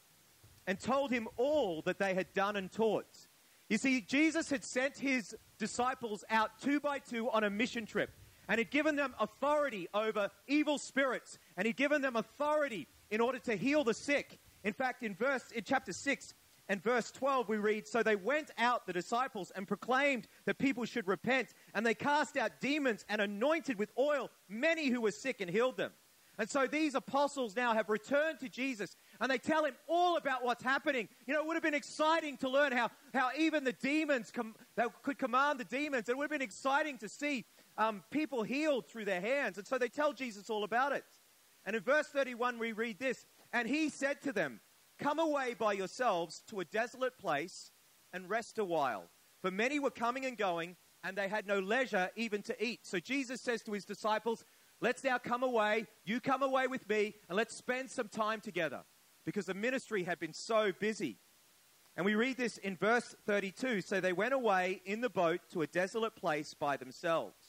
and 0.66 0.80
told 0.80 1.12
him 1.12 1.28
all 1.36 1.82
that 1.82 2.00
they 2.00 2.14
had 2.14 2.34
done 2.34 2.56
and 2.56 2.72
taught. 2.72 3.28
You 3.68 3.78
see, 3.78 4.00
Jesus 4.00 4.50
had 4.50 4.64
sent 4.64 4.98
his 4.98 5.36
disciples 5.60 6.24
out 6.30 6.52
two 6.62 6.80
by 6.80 7.00
two 7.00 7.30
on 7.30 7.44
a 7.44 7.50
mission 7.50 7.86
trip 7.86 8.12
and 8.48 8.58
he'd 8.58 8.72
given 8.72 8.96
them 8.96 9.14
authority 9.20 9.88
over 9.94 10.30
evil 10.48 10.78
spirits 10.78 11.38
and 11.58 11.66
he'd 11.66 11.78
given 11.78 12.02
them 12.02 12.16
authority 12.16 12.88
in 13.10 13.22
order 13.22 13.40
to 13.40 13.56
heal 13.56 13.84
the 13.84 13.94
sick. 13.94 14.40
In 14.64 14.74
fact, 14.74 15.04
in 15.04 15.16
verse 15.16 15.44
in 15.54 15.64
chapter 15.64 15.94
6, 15.94 16.34
and 16.72 16.82
verse 16.82 17.12
12, 17.12 17.50
we 17.50 17.58
read 17.58 17.86
So 17.86 18.02
they 18.02 18.16
went 18.16 18.50
out, 18.58 18.86
the 18.86 18.94
disciples, 18.94 19.52
and 19.54 19.68
proclaimed 19.68 20.28
that 20.46 20.58
people 20.58 20.86
should 20.86 21.06
repent. 21.06 21.50
And 21.74 21.86
they 21.86 21.94
cast 21.94 22.38
out 22.38 22.62
demons 22.62 23.04
and 23.10 23.20
anointed 23.20 23.78
with 23.78 23.92
oil 24.00 24.30
many 24.48 24.88
who 24.88 25.02
were 25.02 25.12
sick 25.12 25.42
and 25.42 25.50
healed 25.50 25.76
them. 25.76 25.92
And 26.38 26.50
so 26.50 26.66
these 26.66 26.96
apostles 26.96 27.56
now 27.56 27.74
have 27.74 27.90
returned 27.90 28.40
to 28.40 28.50
Jesus 28.50 28.96
and 29.20 29.30
they 29.30 29.38
tell 29.38 29.66
him 29.66 29.76
all 29.88 30.18
about 30.18 30.44
what's 30.44 30.64
happening. 30.64 31.10
You 31.28 31.34
know, 31.34 31.42
it 31.42 31.46
would 31.48 31.56
have 31.56 31.64
been 31.64 31.74
exciting 31.74 32.38
to 32.38 32.50
learn 32.50 32.72
how, 32.72 32.90
how 33.14 33.30
even 33.38 33.64
the 33.64 33.74
demons 33.74 34.32
com- 34.32 34.56
could 35.04 35.20
command 35.20 35.60
the 35.60 35.66
demons. 35.66 36.10
It 36.10 36.18
would 36.18 36.24
have 36.24 36.32
been 36.32 36.42
exciting 36.42 36.98
to 37.00 37.10
see 37.10 37.46
um, 37.82 38.04
people 38.12 38.44
healed 38.44 38.88
through 38.88 39.06
their 39.06 39.22
hands. 39.22 39.58
And 39.58 39.66
so 39.66 39.78
they 39.78 39.90
tell 39.90 40.14
Jesus 40.14 40.50
all 40.50 40.64
about 40.64 40.92
it. 40.92 41.04
And 41.66 41.76
in 41.76 41.82
verse 41.82 42.08
31, 42.08 42.60
we 42.60 42.74
read 42.74 43.00
this 43.00 43.26
And 43.52 43.68
he 43.68 43.90
said 43.90 44.22
to 44.22 44.32
them, 44.32 44.60
Come 45.00 45.18
away 45.18 45.56
by 45.58 45.74
yourselves 45.74 46.44
to 46.50 46.60
a 46.60 46.66
desolate 46.66 47.18
place 47.18 47.72
and 48.14 48.30
rest 48.30 48.60
a 48.60 48.66
while. 48.66 49.06
For 49.42 49.50
many 49.50 49.80
were 49.80 49.90
coming 49.90 50.26
and 50.26 50.38
going, 50.38 50.76
and 51.04 51.18
they 51.18 51.28
had 51.28 51.48
no 51.48 51.58
leisure 51.58 52.12
even 52.16 52.44
to 52.44 52.64
eat. 52.64 52.82
So 52.84 53.00
Jesus 53.00 53.42
says 53.42 53.64
to 53.64 53.72
his 53.72 53.86
disciples, 53.86 54.46
Let's 54.80 55.04
now 55.04 55.18
come 55.18 55.42
away. 55.42 55.88
You 56.06 56.20
come 56.20 56.44
away 56.44 56.68
with 56.68 56.88
me, 56.88 57.16
and 57.30 57.38
let's 57.38 57.56
spend 57.56 57.90
some 57.90 58.10
time 58.10 58.42
together. 58.42 58.82
Because 59.26 59.46
the 59.46 59.54
ministry 59.56 60.04
had 60.04 60.20
been 60.20 60.34
so 60.34 60.72
busy. 60.80 61.18
And 61.98 62.06
we 62.06 62.16
read 62.16 62.38
this 62.38 62.58
in 62.58 62.78
verse 62.78 63.16
32. 63.26 63.82
So 63.82 64.00
they 64.00 64.14
went 64.14 64.34
away 64.34 64.82
in 64.86 65.02
the 65.02 65.10
boat 65.10 65.42
to 65.54 65.64
a 65.64 65.68
desolate 65.68 66.16
place 66.16 66.54
by 66.54 66.78
themselves. 66.78 67.41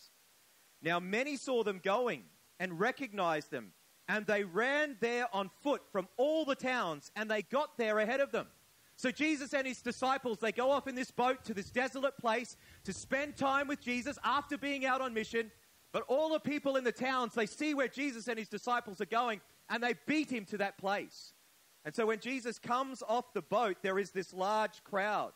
Now 0.83 1.01
many 1.01 1.37
saw 1.37 1.63
them 1.63 1.81
going 1.83 2.25
and 2.59 2.79
recognized 2.79 3.51
them 3.51 3.73
and 4.09 4.27
they 4.27 4.45
ran 4.45 4.97
there 5.01 5.27
on 5.33 5.51
foot 5.63 5.83
from 5.91 6.09
all 6.17 6.45
the 6.45 6.55
towns, 6.55 7.11
and 7.17 7.31
they 7.31 7.43
got 7.43 7.79
there 7.79 7.99
ahead 7.99 8.21
of 8.21 8.33
them. 8.33 8.47
So 8.97 9.11
Jesus 9.11 9.55
and 9.55 9.67
his 9.67 9.81
disciples, 9.81 10.39
they 10.39 10.53
go 10.53 10.71
off 10.71 10.87
in 10.87 10.95
this 10.95 11.11
boat 11.11 11.45
to 11.45 11.55
this 11.55 11.71
desolate 11.71 12.19
place 12.19 12.57
to 12.85 12.93
spend 12.93 13.37
time 13.37 13.69
with 13.69 13.81
Jesus 13.81 14.19
after 14.23 14.59
being 14.59 14.85
out 14.85 15.01
on 15.01 15.15
mission. 15.15 15.51
But 15.93 16.05
all 16.09 16.31
the 16.31 16.41
people 16.41 16.77
in 16.77 16.85
the 16.85 16.93
towns, 16.93 17.35
they 17.35 17.47
see 17.47 17.75
where 17.75 17.89
Jesus 17.89 18.29
and 18.29 18.39
his 18.39 18.49
disciples 18.49 19.01
are 19.01 19.07
going, 19.07 19.41
and 19.71 19.83
they 19.83 19.95
beat 20.07 20.31
him 20.31 20.45
to 20.47 20.59
that 20.59 20.79
place. 20.79 21.33
And 21.85 21.95
so 21.95 22.07
when 22.07 22.21
Jesus 22.21 22.59
comes 22.59 23.03
off 23.09 23.33
the 23.33 23.43
boat, 23.43 23.79
there 23.83 23.99
is 23.99 24.11
this 24.11 24.35
large 24.35 24.85
crowd. 24.85 25.33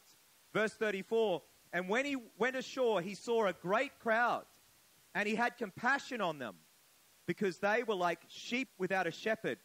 Verse 0.52 0.74
34 0.74 1.42
And 1.72 1.88
when 1.88 2.04
he 2.04 2.16
went 2.38 2.56
ashore, 2.56 3.00
he 3.00 3.14
saw 3.14 3.46
a 3.46 3.52
great 3.52 3.98
crowd, 4.00 4.44
and 5.16 5.26
he 5.26 5.34
had 5.34 5.56
compassion 5.56 6.20
on 6.20 6.38
them, 6.38 6.56
because 7.26 7.58
they 7.58 7.82
were 7.82 7.94
like 7.94 8.20
sheep 8.28 8.68
without 8.78 9.06
a 9.06 9.10
shepherd, 9.10 9.56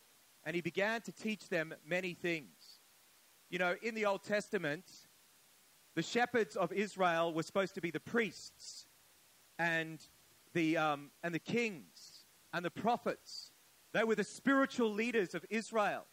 and 0.46 0.56
he 0.56 0.62
began 0.62 1.02
to 1.02 1.12
teach 1.12 1.50
them 1.50 1.74
many 1.86 2.14
things. 2.14 2.80
You 3.50 3.60
know, 3.60 3.76
in 3.84 3.94
the 3.94 4.06
Old 4.06 4.24
Testament, 4.24 4.86
the 5.94 6.02
shepherds 6.02 6.56
of 6.56 6.72
Israel 6.72 7.34
were 7.34 7.44
supposed 7.44 7.76
to 7.76 7.82
be 7.82 7.92
the 7.92 8.00
priests 8.00 8.86
and 9.60 10.00
the, 10.54 10.78
um, 10.78 11.12
and 11.22 11.36
the 11.36 11.40
kings 11.40 12.24
and 12.54 12.64
the 12.64 12.72
prophets. 12.72 13.52
They 13.94 14.06
were 14.06 14.16
the 14.16 14.24
spiritual 14.24 14.94
leaders 14.94 15.36
of 15.36 15.46
Israel. 15.50 16.06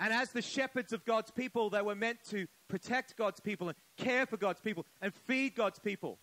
And 0.00 0.12
as 0.12 0.32
the 0.32 0.42
shepherds 0.42 0.92
of 0.92 1.04
God's 1.04 1.30
people, 1.30 1.70
they 1.70 1.82
were 1.82 1.94
meant 1.94 2.18
to 2.30 2.48
protect 2.66 3.16
God's 3.16 3.38
people 3.38 3.68
and 3.68 3.76
care 3.96 4.26
for 4.26 4.36
God's 4.36 4.60
people 4.60 4.84
and 5.00 5.14
feed 5.14 5.54
God's 5.54 5.78
people. 5.78 6.18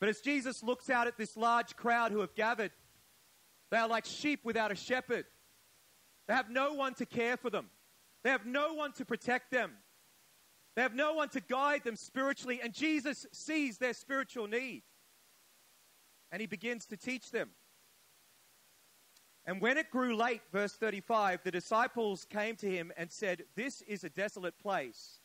But 0.00 0.08
as 0.08 0.20
Jesus 0.20 0.62
looks 0.62 0.90
out 0.90 1.06
at 1.06 1.16
this 1.16 1.36
large 1.36 1.76
crowd 1.76 2.12
who 2.12 2.20
have 2.20 2.34
gathered, 2.34 2.72
they 3.70 3.78
are 3.78 3.88
like 3.88 4.04
sheep 4.04 4.40
without 4.44 4.72
a 4.72 4.74
shepherd. 4.74 5.24
They 6.26 6.34
have 6.34 6.50
no 6.50 6.74
one 6.74 6.94
to 6.94 7.06
care 7.06 7.36
for 7.36 7.50
them, 7.50 7.70
they 8.22 8.30
have 8.30 8.46
no 8.46 8.74
one 8.74 8.92
to 8.94 9.04
protect 9.04 9.50
them, 9.50 9.72
they 10.76 10.82
have 10.82 10.94
no 10.94 11.14
one 11.14 11.28
to 11.30 11.40
guide 11.40 11.84
them 11.84 11.96
spiritually. 11.96 12.60
And 12.62 12.72
Jesus 12.72 13.26
sees 13.32 13.78
their 13.78 13.94
spiritual 13.94 14.46
need 14.46 14.82
and 16.34 16.40
he 16.40 16.46
begins 16.46 16.86
to 16.86 16.96
teach 16.96 17.30
them. 17.30 17.50
And 19.46 19.60
when 19.60 19.76
it 19.76 19.90
grew 19.90 20.16
late, 20.16 20.40
verse 20.52 20.72
35, 20.72 21.40
the 21.44 21.50
disciples 21.50 22.24
came 22.24 22.56
to 22.56 22.68
him 22.68 22.92
and 22.96 23.12
said, 23.12 23.44
This 23.54 23.82
is 23.82 24.02
a 24.02 24.08
desolate 24.08 24.58
place, 24.58 25.20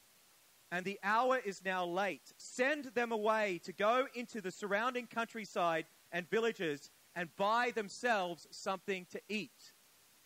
and 0.72 0.86
the 0.86 1.00
hour 1.04 1.40
is 1.44 1.64
now 1.66 1.86
late. 1.86 2.34
Send 2.38 2.86
them 2.96 3.12
away 3.12 3.60
to 3.64 3.74
go 3.74 4.08
into 4.14 4.42
the 4.42 4.52
surrounding 4.52 5.08
countryside 5.08 5.86
and 6.12 6.30
villages 6.30 6.90
and 7.16 7.30
buy 7.36 7.72
themselves 7.74 8.48
something 8.52 9.06
to 9.12 9.22
eat. 9.30 9.74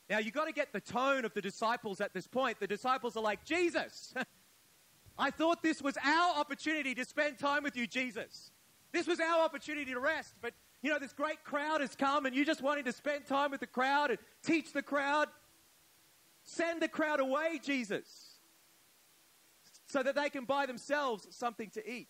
Now, 0.10 0.20
you've 0.20 0.34
got 0.34 0.46
to 0.46 0.54
get 0.54 0.74
the 0.74 0.82
tone 0.82 1.26
of 1.26 1.34
the 1.34 1.42
disciples 1.42 2.02
at 2.02 2.14
this 2.14 2.28
point. 2.28 2.60
The 2.60 2.68
disciples 2.68 3.16
are 3.16 3.24
like, 3.24 3.46
Jesus, 3.46 4.14
I 5.18 5.32
thought 5.32 5.64
this 5.64 5.82
was 5.82 5.98
our 6.04 6.36
opportunity 6.36 6.94
to 6.96 7.06
spend 7.06 7.40
time 7.40 7.64
with 7.64 7.78
you, 7.78 7.88
Jesus. 7.88 8.52
This 8.92 9.08
was 9.08 9.20
our 9.20 9.44
opportunity 9.44 9.94
to 9.94 10.00
rest, 10.00 10.36
but 10.42 10.54
you 10.82 10.92
know, 10.92 11.00
this 11.00 11.14
great 11.14 11.44
crowd 11.44 11.82
has 11.82 11.96
come 11.96 12.26
and 12.26 12.36
you 12.36 12.46
just 12.46 12.62
wanting 12.62 12.84
to 12.84 12.92
spend 12.92 13.26
time 13.26 13.52
with 13.52 13.62
the 13.62 13.68
crowd 13.68 14.10
and 14.10 14.20
teach 14.44 14.74
the 14.74 14.84
crowd. 14.84 15.30
Send 16.44 16.82
the 16.82 16.90
crowd 16.90 17.22
away, 17.22 17.60
Jesus, 17.64 18.33
so 19.94 20.02
that 20.02 20.16
they 20.16 20.28
can 20.28 20.44
buy 20.44 20.66
themselves 20.66 21.28
something 21.30 21.70
to 21.70 21.88
eat. 21.88 22.08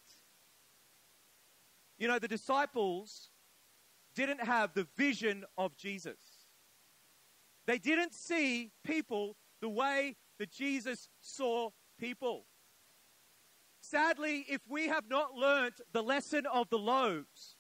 You 1.98 2.08
know, 2.08 2.18
the 2.18 2.30
disciples 2.30 3.30
didn't 4.16 4.42
have 4.42 4.74
the 4.74 4.88
vision 4.96 5.44
of 5.58 5.76
Jesus. 5.76 6.18
They 7.68 7.78
didn't 7.78 8.14
see 8.14 8.72
people 8.86 9.36
the 9.60 9.68
way 9.68 10.16
that 10.40 10.50
Jesus 10.50 11.10
saw 11.20 11.72
people. 12.00 12.46
Sadly, 13.82 14.46
if 14.48 14.62
we 14.70 14.88
have 14.88 15.10
not 15.10 15.34
learnt 15.36 15.82
the 15.92 16.02
lesson 16.02 16.46
of 16.46 16.70
the 16.70 16.80
loaves, 16.80 17.58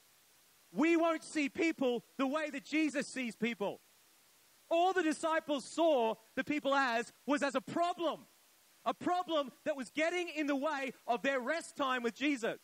we 0.71 0.95
won't 0.95 1.25
see 1.25 1.49
people 1.49 2.05
the 2.17 2.27
way 2.27 2.49
that 2.49 2.63
Jesus 2.63 3.09
sees 3.09 3.35
people. 3.35 3.81
All 4.69 4.93
the 4.93 5.03
disciples 5.03 5.65
saw 5.65 6.15
the 6.37 6.45
people 6.45 6.73
as 6.73 7.11
was 7.27 7.43
as 7.43 7.55
a 7.55 7.61
problem, 7.61 8.21
a 8.85 8.93
problem 8.93 9.51
that 9.65 9.77
was 9.77 9.89
getting 9.89 10.29
in 10.29 10.47
the 10.47 10.55
way 10.55 10.93
of 11.07 11.21
their 11.21 11.39
rest 11.39 11.75
time 11.75 12.03
with 12.03 12.15
Jesus. 12.15 12.59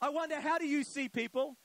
I 0.00 0.08
wonder, 0.10 0.40
how 0.40 0.58
do 0.58 0.66
you 0.66 0.84
see 0.84 1.08
people? 1.08 1.56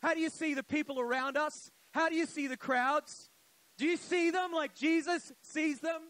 How 0.00 0.14
do 0.14 0.20
you 0.20 0.30
see 0.30 0.54
the 0.54 0.62
people 0.62 1.00
around 1.00 1.36
us? 1.36 1.70
How 1.94 2.08
do 2.08 2.14
you 2.14 2.26
see 2.26 2.46
the 2.46 2.56
crowds? 2.56 3.30
Do 3.78 3.86
you 3.86 3.96
see 3.96 4.30
them 4.30 4.52
like 4.52 4.74
Jesus 4.74 5.32
sees 5.42 5.80
them? 5.80 6.00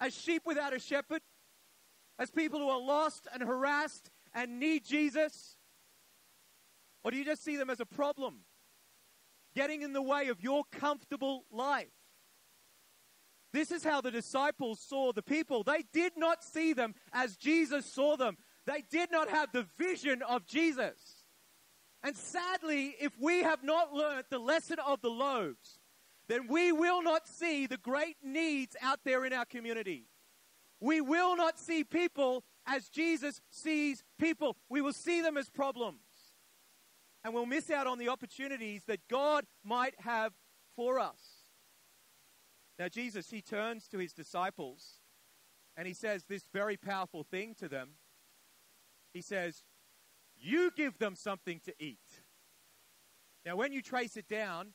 As 0.00 0.14
sheep 0.14 0.42
without 0.44 0.74
a 0.74 0.78
shepherd? 0.78 1.20
As 2.18 2.30
people 2.30 2.60
who 2.60 2.68
are 2.68 2.80
lost 2.80 3.26
and 3.32 3.42
harassed 3.42 4.10
and 4.32 4.58
need 4.58 4.84
Jesus? 4.84 5.56
Or 7.02 7.10
do 7.10 7.16
you 7.16 7.24
just 7.24 7.44
see 7.44 7.56
them 7.56 7.70
as 7.70 7.80
a 7.80 7.86
problem? 7.86 8.40
Getting 9.54 9.82
in 9.82 9.92
the 9.92 10.02
way 10.02 10.28
of 10.28 10.42
your 10.42 10.64
comfortable 10.72 11.44
life. 11.52 11.93
This 13.54 13.70
is 13.70 13.84
how 13.84 14.00
the 14.00 14.10
disciples 14.10 14.80
saw 14.80 15.12
the 15.12 15.22
people. 15.22 15.62
They 15.62 15.84
did 15.92 16.14
not 16.16 16.42
see 16.42 16.72
them 16.72 16.94
as 17.12 17.36
Jesus 17.36 17.86
saw 17.86 18.16
them. 18.16 18.36
They 18.66 18.82
did 18.90 19.12
not 19.12 19.30
have 19.30 19.52
the 19.52 19.64
vision 19.78 20.22
of 20.22 20.44
Jesus. 20.44 21.24
And 22.02 22.16
sadly, 22.16 22.96
if 23.00 23.12
we 23.20 23.44
have 23.44 23.62
not 23.62 23.94
learned 23.94 24.24
the 24.28 24.40
lesson 24.40 24.78
of 24.84 25.00
the 25.02 25.08
loaves, 25.08 25.78
then 26.26 26.48
we 26.48 26.72
will 26.72 27.00
not 27.00 27.28
see 27.28 27.66
the 27.66 27.76
great 27.76 28.16
needs 28.24 28.74
out 28.82 28.98
there 29.04 29.24
in 29.24 29.32
our 29.32 29.44
community. 29.44 30.08
We 30.80 31.00
will 31.00 31.36
not 31.36 31.56
see 31.56 31.84
people 31.84 32.42
as 32.66 32.88
Jesus 32.88 33.40
sees 33.50 34.02
people. 34.18 34.56
We 34.68 34.80
will 34.80 34.92
see 34.92 35.20
them 35.20 35.36
as 35.36 35.48
problems 35.48 36.00
and 37.24 37.32
we'll 37.32 37.46
miss 37.46 37.70
out 37.70 37.86
on 37.86 37.98
the 37.98 38.08
opportunities 38.08 38.82
that 38.86 39.08
God 39.08 39.46
might 39.64 39.94
have 40.00 40.32
for 40.76 40.98
us. 40.98 41.33
Now, 42.78 42.88
Jesus, 42.88 43.30
he 43.30 43.40
turns 43.40 43.86
to 43.88 43.98
his 43.98 44.12
disciples 44.12 45.00
and 45.76 45.86
he 45.86 45.94
says 45.94 46.24
this 46.24 46.44
very 46.52 46.76
powerful 46.76 47.24
thing 47.24 47.54
to 47.58 47.68
them. 47.68 47.90
He 49.12 49.22
says, 49.22 49.62
You 50.36 50.70
give 50.76 50.98
them 50.98 51.14
something 51.16 51.60
to 51.64 51.74
eat. 51.78 52.22
Now, 53.44 53.56
when 53.56 53.72
you 53.72 53.82
trace 53.82 54.16
it 54.16 54.28
down, 54.28 54.72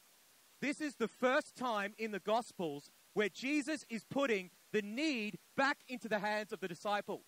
this 0.61 0.81
is 0.81 0.95
the 0.95 1.07
first 1.07 1.55
time 1.55 1.93
in 1.97 2.11
the 2.11 2.19
Gospels 2.19 2.89
where 3.13 3.29
Jesus 3.29 3.85
is 3.89 4.05
putting 4.09 4.49
the 4.71 4.81
need 4.81 5.37
back 5.57 5.79
into 5.87 6.07
the 6.07 6.19
hands 6.19 6.51
of 6.51 6.59
the 6.59 6.67
disciples. 6.67 7.25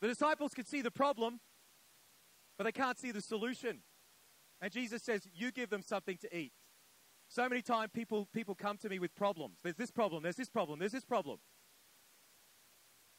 The 0.00 0.08
disciples 0.08 0.52
can 0.52 0.66
see 0.66 0.82
the 0.82 0.90
problem, 0.90 1.40
but 2.58 2.64
they 2.64 2.72
can't 2.72 2.98
see 2.98 3.12
the 3.12 3.22
solution. 3.22 3.78
And 4.60 4.72
Jesus 4.72 5.02
says, 5.02 5.26
You 5.32 5.52
give 5.52 5.70
them 5.70 5.82
something 5.82 6.18
to 6.18 6.36
eat. 6.36 6.52
So 7.28 7.48
many 7.48 7.62
times 7.62 7.90
people, 7.92 8.28
people 8.32 8.54
come 8.54 8.76
to 8.78 8.88
me 8.88 8.98
with 8.98 9.14
problems. 9.14 9.56
There's 9.62 9.76
this 9.76 9.90
problem, 9.90 10.22
there's 10.22 10.36
this 10.36 10.48
problem, 10.48 10.78
there's 10.78 10.92
this 10.92 11.04
problem. 11.04 11.38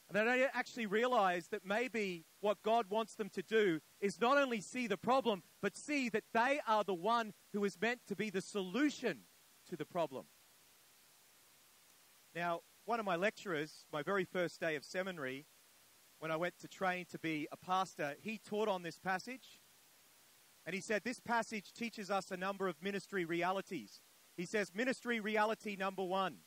And 0.09 0.15
they 0.15 0.23
don't 0.23 0.49
actually 0.53 0.85
realize 0.85 1.49
that 1.49 1.65
maybe 1.65 2.25
what 2.39 2.63
God 2.63 2.85
wants 2.89 3.15
them 3.15 3.29
to 3.31 3.41
do 3.41 3.81
is 3.99 4.21
not 4.21 4.37
only 4.37 4.61
see 4.61 4.87
the 4.87 4.95
problem, 4.95 5.43
but 5.61 5.75
see 5.75 6.07
that 6.09 6.23
they 6.33 6.61
are 6.65 6.85
the 6.85 6.93
one 6.93 7.33
who 7.51 7.65
is 7.65 7.77
meant 7.81 7.99
to 8.07 8.15
be 8.15 8.29
the 8.29 8.39
solution 8.39 9.19
to 9.69 9.75
the 9.75 9.85
problem. 9.85 10.25
Now, 12.33 12.61
one 12.85 13.01
of 13.01 13.05
my 13.05 13.17
lecturers, 13.17 13.85
my 13.91 14.01
very 14.01 14.23
first 14.23 14.61
day 14.61 14.77
of 14.77 14.85
seminary, 14.85 15.45
when 16.19 16.31
I 16.31 16.37
went 16.37 16.57
to 16.59 16.69
train 16.69 17.05
to 17.11 17.19
be 17.19 17.49
a 17.51 17.57
pastor, 17.57 18.15
he 18.21 18.37
taught 18.37 18.69
on 18.69 18.83
this 18.83 18.97
passage. 18.97 19.59
And 20.67 20.73
he 20.73 20.81
said, 20.81 21.03
This 21.03 21.21
passage 21.21 21.71
teaches 21.73 22.11
us 22.11 22.29
a 22.29 22.37
number 22.37 22.67
of 22.67 22.75
ministry 22.83 23.23
realities. 23.23 24.01
He 24.35 24.45
says, 24.45 24.75
Ministry 24.75 25.21
reality 25.21 25.77
number 25.77 26.03
one 26.03 26.39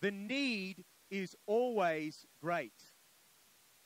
the 0.00 0.12
need 0.12 0.84
is 1.10 1.36
always 1.46 2.24
great. 2.40 2.72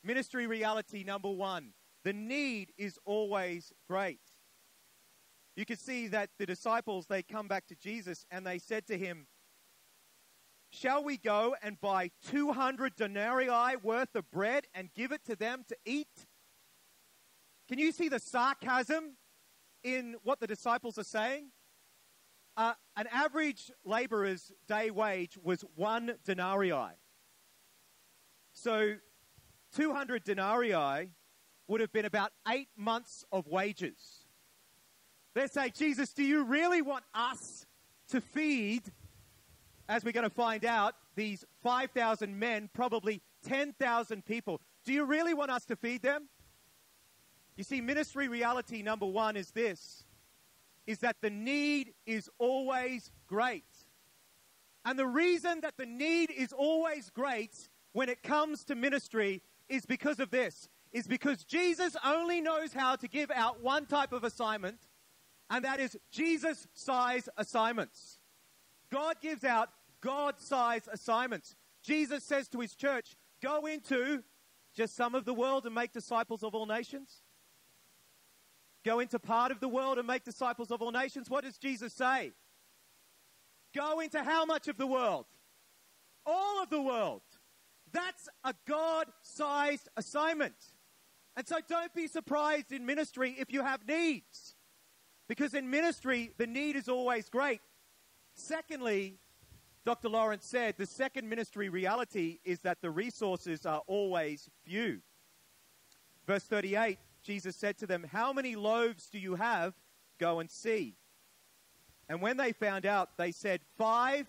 Ministry 0.04 0.46
reality 0.46 1.02
number 1.02 1.30
one 1.30 1.72
the 2.04 2.12
need 2.12 2.72
is 2.76 2.98
always 3.06 3.72
great. 3.88 4.20
You 5.56 5.64
can 5.64 5.78
see 5.78 6.06
that 6.08 6.28
the 6.38 6.44
disciples, 6.44 7.06
they 7.06 7.22
come 7.22 7.48
back 7.48 7.66
to 7.68 7.74
Jesus 7.74 8.26
and 8.30 8.46
they 8.46 8.58
said 8.58 8.86
to 8.88 8.98
him, 8.98 9.26
Shall 10.68 11.02
we 11.02 11.16
go 11.16 11.56
and 11.62 11.80
buy 11.80 12.10
200 12.28 12.94
denarii 12.94 13.76
worth 13.82 14.14
of 14.14 14.30
bread 14.30 14.66
and 14.74 14.92
give 14.94 15.12
it 15.12 15.24
to 15.24 15.34
them 15.34 15.64
to 15.68 15.76
eat? 15.86 16.26
Can 17.68 17.78
you 17.78 17.90
see 17.90 18.10
the 18.10 18.20
sarcasm 18.20 19.16
in 19.82 20.16
what 20.22 20.40
the 20.40 20.46
disciples 20.46 20.98
are 20.98 21.04
saying? 21.04 21.50
Uh, 22.56 22.72
an 22.96 23.06
average 23.12 23.70
laborer's 23.84 24.50
day 24.66 24.90
wage 24.90 25.36
was 25.42 25.62
one 25.74 26.14
denarii. 26.24 26.94
So 28.52 28.94
200 29.74 30.24
denarii 30.24 31.10
would 31.68 31.80
have 31.80 31.92
been 31.92 32.06
about 32.06 32.32
eight 32.48 32.68
months 32.76 33.24
of 33.30 33.46
wages. 33.46 34.24
They 35.34 35.46
say, 35.48 35.68
Jesus, 35.68 36.14
do 36.14 36.24
you 36.24 36.44
really 36.44 36.80
want 36.80 37.04
us 37.14 37.66
to 38.08 38.22
feed, 38.22 38.84
as 39.86 40.02
we're 40.02 40.12
going 40.12 40.28
to 40.28 40.34
find 40.34 40.64
out, 40.64 40.94
these 41.14 41.44
5,000 41.62 42.38
men, 42.38 42.70
probably 42.72 43.20
10,000 43.46 44.24
people? 44.24 44.62
Do 44.86 44.94
you 44.94 45.04
really 45.04 45.34
want 45.34 45.50
us 45.50 45.66
to 45.66 45.76
feed 45.76 46.00
them? 46.00 46.28
You 47.56 47.64
see, 47.64 47.80
ministry 47.80 48.28
reality 48.28 48.82
number 48.82 49.06
one 49.06 49.36
is 49.36 49.50
this 49.50 50.04
is 50.86 51.00
that 51.00 51.16
the 51.20 51.30
need 51.30 51.92
is 52.06 52.30
always 52.38 53.10
great. 53.26 53.64
And 54.84 54.96
the 54.96 55.06
reason 55.06 55.62
that 55.62 55.76
the 55.76 55.86
need 55.86 56.30
is 56.30 56.52
always 56.52 57.10
great 57.10 57.68
when 57.92 58.08
it 58.08 58.22
comes 58.22 58.62
to 58.64 58.76
ministry 58.76 59.42
is 59.68 59.84
because 59.84 60.20
of 60.20 60.30
this 60.30 60.68
is 60.92 61.06
because 61.06 61.44
Jesus 61.44 61.96
only 62.04 62.40
knows 62.40 62.72
how 62.72 62.96
to 62.96 63.08
give 63.08 63.30
out 63.30 63.62
one 63.62 63.84
type 63.84 64.12
of 64.12 64.24
assignment, 64.24 64.78
and 65.50 65.64
that 65.64 65.80
is 65.80 65.96
Jesus 66.10 66.66
size 66.72 67.28
assignments. 67.36 68.18
God 68.90 69.16
gives 69.20 69.44
out 69.44 69.68
God 70.00 70.40
size 70.40 70.88
assignments. 70.90 71.54
Jesus 71.82 72.24
says 72.24 72.48
to 72.48 72.60
his 72.60 72.74
church, 72.74 73.16
Go 73.42 73.66
into 73.66 74.22
just 74.74 74.96
some 74.96 75.14
of 75.14 75.24
the 75.24 75.34
world 75.34 75.66
and 75.66 75.74
make 75.74 75.92
disciples 75.92 76.42
of 76.42 76.54
all 76.54 76.64
nations. 76.64 77.22
Go 78.86 79.00
into 79.00 79.18
part 79.18 79.50
of 79.50 79.58
the 79.58 79.66
world 79.66 79.98
and 79.98 80.06
make 80.06 80.22
disciples 80.22 80.70
of 80.70 80.80
all 80.80 80.92
nations. 80.92 81.28
What 81.28 81.42
does 81.42 81.58
Jesus 81.58 81.92
say? 81.92 82.30
Go 83.74 83.98
into 83.98 84.22
how 84.22 84.44
much 84.44 84.68
of 84.68 84.76
the 84.76 84.86
world? 84.86 85.26
All 86.24 86.62
of 86.62 86.70
the 86.70 86.80
world. 86.80 87.22
That's 87.92 88.28
a 88.44 88.54
God 88.68 89.06
sized 89.22 89.88
assignment. 89.96 90.54
And 91.36 91.48
so 91.48 91.56
don't 91.68 91.92
be 91.94 92.06
surprised 92.06 92.70
in 92.70 92.86
ministry 92.86 93.34
if 93.36 93.52
you 93.52 93.64
have 93.64 93.80
needs. 93.88 94.54
Because 95.28 95.52
in 95.52 95.68
ministry, 95.68 96.30
the 96.38 96.46
need 96.46 96.76
is 96.76 96.88
always 96.88 97.28
great. 97.28 97.60
Secondly, 98.34 99.18
Dr. 99.84 100.08
Lawrence 100.08 100.46
said 100.46 100.76
the 100.78 100.86
second 100.86 101.28
ministry 101.28 101.68
reality 101.68 102.38
is 102.44 102.60
that 102.60 102.82
the 102.82 102.90
resources 102.92 103.66
are 103.66 103.82
always 103.88 104.48
few. 104.64 105.00
Verse 106.24 106.44
38 106.44 106.98
Jesus 107.26 107.56
said 107.56 107.76
to 107.78 107.86
them, 107.86 108.06
How 108.10 108.32
many 108.32 108.54
loaves 108.54 109.08
do 109.10 109.18
you 109.18 109.34
have? 109.34 109.74
Go 110.18 110.40
and 110.40 110.50
see. 110.50 110.94
And 112.08 112.22
when 112.22 112.36
they 112.36 112.52
found 112.52 112.86
out, 112.86 113.16
they 113.18 113.32
said, 113.32 113.60
Five 113.76 114.26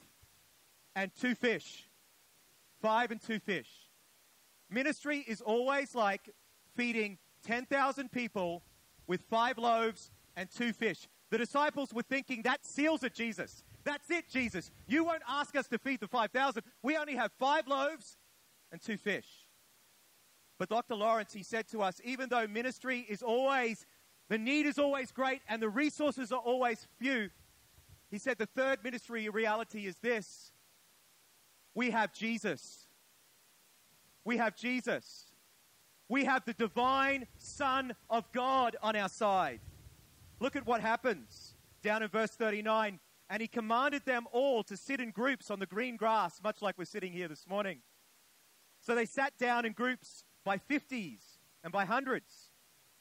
and 0.95 1.11
two 1.19 1.35
fish. 1.35 1.87
Five 2.81 3.11
and 3.11 3.21
two 3.21 3.39
fish. 3.39 3.69
Ministry 4.69 5.23
is 5.27 5.41
always 5.41 5.95
like 5.95 6.29
feeding 6.75 7.17
10,000 7.45 8.11
people 8.11 8.63
with 9.05 9.21
five 9.29 9.57
loaves 9.57 10.11
and 10.35 10.49
two 10.49 10.73
fish. 10.73 11.07
The 11.29 11.37
disciples 11.37 11.93
were 11.93 12.03
thinking, 12.03 12.41
That 12.41 12.65
seals 12.65 13.03
it, 13.03 13.13
Jesus. 13.13 13.63
That's 13.83 14.09
it, 14.09 14.27
Jesus. 14.29 14.71
You 14.87 15.05
won't 15.05 15.23
ask 15.29 15.55
us 15.55 15.67
to 15.67 15.77
feed 15.77 16.01
the 16.01 16.07
5,000. 16.07 16.61
We 16.83 16.97
only 16.97 17.15
have 17.15 17.31
five 17.39 17.67
loaves 17.67 18.17
and 18.71 18.81
two 18.81 18.97
fish. 18.97 19.46
But 20.57 20.69
Dr. 20.69 20.95
Lawrence, 20.95 21.33
he 21.33 21.43
said 21.43 21.67
to 21.69 21.81
us, 21.81 22.01
even 22.03 22.29
though 22.29 22.47
ministry 22.47 23.05
is 23.07 23.21
always, 23.21 23.85
the 24.29 24.37
need 24.37 24.65
is 24.65 24.79
always 24.79 25.11
great 25.11 25.41
and 25.47 25.61
the 25.61 25.69
resources 25.69 26.31
are 26.31 26.39
always 26.39 26.87
few, 26.99 27.29
he 28.09 28.17
said 28.17 28.37
the 28.37 28.47
third 28.47 28.83
ministry 28.83 29.27
reality 29.29 29.85
is 29.85 29.97
this 29.97 30.51
we 31.75 31.91
have 31.91 32.11
Jesus. 32.11 32.87
We 34.25 34.37
have 34.37 34.55
Jesus. 34.55 35.31
We 36.09 36.25
have 36.25 36.43
the 36.43 36.53
divine 36.53 37.27
Son 37.37 37.93
of 38.09 38.31
God 38.31 38.75
on 38.81 38.95
our 38.95 39.09
side. 39.09 39.59
Look 40.39 40.55
at 40.55 40.65
what 40.65 40.81
happens 40.81 41.53
down 41.83 42.01
in 42.01 42.09
verse 42.09 42.31
39. 42.31 42.99
And 43.29 43.41
he 43.41 43.47
commanded 43.47 44.05
them 44.05 44.25
all 44.31 44.63
to 44.63 44.75
sit 44.77 44.99
in 44.99 45.11
groups 45.11 45.51
on 45.51 45.59
the 45.59 45.65
green 45.65 45.97
grass, 45.97 46.39
much 46.43 46.61
like 46.61 46.77
we're 46.77 46.85
sitting 46.85 47.11
here 47.11 47.27
this 47.27 47.45
morning. 47.47 47.79
So 48.81 48.95
they 48.95 49.05
sat 49.05 49.37
down 49.37 49.65
in 49.65 49.73
groups 49.73 50.23
by 50.47 50.57
fifties 50.57 51.19
and 51.63 51.73
by 51.73 51.83
hundreds. 51.85 52.51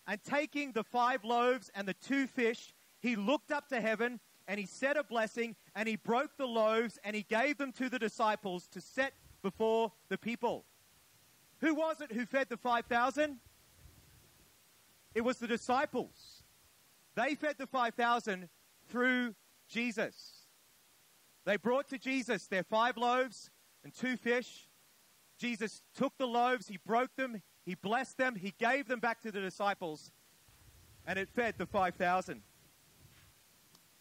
And 0.07 0.23
taking 0.23 0.73
the 0.73 0.83
five 0.83 1.25
loaves 1.25 1.71
and 1.75 1.87
the 1.87 1.95
two 1.95 2.26
fish, 2.26 2.75
he 3.00 3.15
looked 3.15 3.53
up 3.53 3.69
to 3.69 3.81
heaven 3.81 4.21
and 4.49 4.59
he 4.59 4.67
said 4.67 4.97
a 4.97 5.05
blessing 5.05 5.55
and 5.75 5.88
he 5.88 5.97
broke 5.97 6.37
the 6.37 6.47
loaves 6.47 6.99
and 7.05 7.15
he 7.15 7.23
gave 7.23 7.57
them 7.57 7.73
to 7.73 7.88
the 7.88 7.99
disciples 7.99 8.67
to 8.73 8.81
set 8.81 9.12
before 9.43 9.93
the 10.09 10.19
people. 10.19 10.65
Who 11.61 11.75
was 11.75 12.00
it 12.00 12.13
who 12.13 12.26
fed 12.26 12.49
the 12.49 12.56
5,000? 12.56 13.37
It 15.15 15.21
was 15.23 15.39
the 15.39 15.47
disciples. 15.47 16.43
They 17.15 17.37
fed 17.37 17.56
the 17.59 17.67
5,000 17.67 18.49
through 18.89 19.35
Jesus. 19.69 20.47
They 21.45 21.56
brought 21.56 21.89
to 21.91 21.99
Jesus 21.99 22.49
their 22.49 22.65
five 22.65 22.97
loaves 22.97 23.50
and 23.85 23.95
two 23.95 24.17
fish, 24.17 24.66
Jesus 25.38 25.82
took 25.94 26.16
the 26.18 26.26
loaves, 26.26 26.68
he 26.68 26.78
broke 26.84 27.14
them, 27.16 27.42
he 27.64 27.75
blessed 27.75 28.16
them, 28.16 28.36
he 28.36 28.54
gave 28.58 28.88
them 28.88 29.00
back 29.00 29.20
to 29.22 29.32
the 29.32 29.40
disciples, 29.40 30.10
and 31.06 31.18
it 31.18 31.28
fed 31.28 31.54
the 31.58 31.66
5,000. 31.66 32.42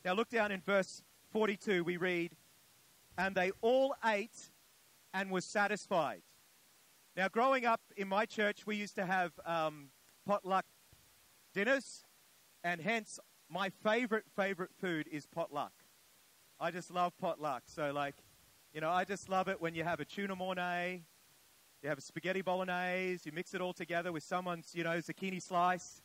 Now 0.03 0.13
look 0.13 0.29
down 0.29 0.51
in 0.51 0.61
verse 0.61 1.01
42, 1.31 1.83
we 1.83 1.97
read, 1.97 2.35
And 3.17 3.35
they 3.35 3.51
all 3.61 3.95
ate 4.05 4.49
and 5.13 5.31
were 5.31 5.41
satisfied. 5.41 6.21
Now, 7.17 7.29
growing 7.29 7.65
up 7.65 7.81
in 7.95 8.09
my 8.09 8.25
church, 8.25 8.65
we 8.65 8.75
used 8.75 8.95
to 8.95 9.05
have 9.05 9.31
um, 9.45 9.87
potluck 10.25 10.65
dinners, 11.53 12.03
and 12.63 12.81
hence 12.81 13.19
my 13.49 13.69
favorite, 13.83 14.25
favorite 14.35 14.71
food 14.81 15.07
is 15.09 15.25
potluck. 15.25 15.71
I 16.59 16.71
just 16.71 16.91
love 16.91 17.17
potluck. 17.17 17.63
So, 17.67 17.91
like, 17.93 18.15
you 18.73 18.81
know, 18.81 18.89
I 18.89 19.05
just 19.05 19.29
love 19.29 19.47
it 19.47 19.61
when 19.61 19.75
you 19.75 19.85
have 19.85 20.01
a 20.01 20.05
tuna 20.05 20.35
mornay, 20.35 21.03
you 21.81 21.89
have 21.89 21.97
a 21.97 22.01
spaghetti 22.01 22.41
bolognese, 22.41 23.21
you 23.25 23.31
mix 23.31 23.53
it 23.53 23.61
all 23.61 23.73
together 23.73 24.11
with 24.11 24.23
someone's, 24.23 24.73
you 24.73 24.83
know, 24.83 24.97
zucchini 24.97 25.41
slice. 25.41 26.01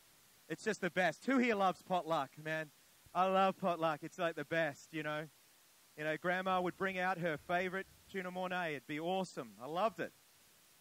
It's 0.47 0.63
just 0.63 0.81
the 0.81 0.89
best. 0.89 1.25
Who 1.25 1.37
here 1.37 1.55
loves 1.55 1.81
potluck, 1.81 2.31
man? 2.43 2.69
I 3.13 3.25
love 3.25 3.57
potluck. 3.57 3.99
It's 4.03 4.19
like 4.19 4.35
the 4.35 4.45
best, 4.45 4.89
you 4.91 5.03
know. 5.03 5.27
You 5.97 6.05
know, 6.05 6.15
grandma 6.17 6.61
would 6.61 6.77
bring 6.77 6.97
out 6.97 7.17
her 7.17 7.37
favorite 7.37 7.87
tuna 8.11 8.31
mornay. 8.31 8.71
It'd 8.71 8.87
be 8.87 8.99
awesome. 8.99 9.51
I 9.61 9.67
loved 9.67 9.99
it. 9.99 10.13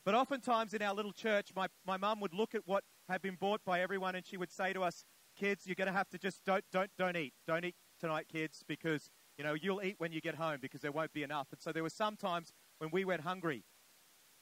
But 0.04 0.14
oftentimes 0.14 0.72
in 0.72 0.82
our 0.82 0.94
little 0.94 1.12
church, 1.12 1.50
my, 1.54 1.66
my 1.86 1.96
mum 1.96 2.20
would 2.20 2.32
look 2.32 2.54
at 2.54 2.62
what 2.66 2.84
had 3.08 3.20
been 3.20 3.36
bought 3.36 3.64
by 3.64 3.80
everyone 3.80 4.14
and 4.14 4.24
she 4.24 4.36
would 4.36 4.50
say 4.50 4.72
to 4.72 4.82
us, 4.82 5.04
kids, 5.36 5.66
you're 5.66 5.74
going 5.74 5.86
to 5.86 5.92
have 5.92 6.08
to 6.10 6.18
just 6.18 6.44
don't, 6.44 6.64
don't, 6.72 6.90
don't 6.96 7.16
eat. 7.16 7.34
Don't 7.46 7.64
eat 7.64 7.74
tonight, 8.00 8.26
kids, 8.32 8.64
because, 8.66 9.10
you 9.36 9.44
know, 9.44 9.54
you'll 9.54 9.82
eat 9.82 9.96
when 9.98 10.12
you 10.12 10.20
get 10.20 10.36
home 10.36 10.58
because 10.60 10.80
there 10.80 10.92
won't 10.92 11.12
be 11.12 11.22
enough. 11.22 11.48
And 11.52 11.60
so 11.60 11.72
there 11.72 11.82
were 11.82 11.90
some 11.90 12.16
times 12.16 12.52
when 12.78 12.90
we 12.90 13.04
went 13.04 13.22
hungry 13.22 13.64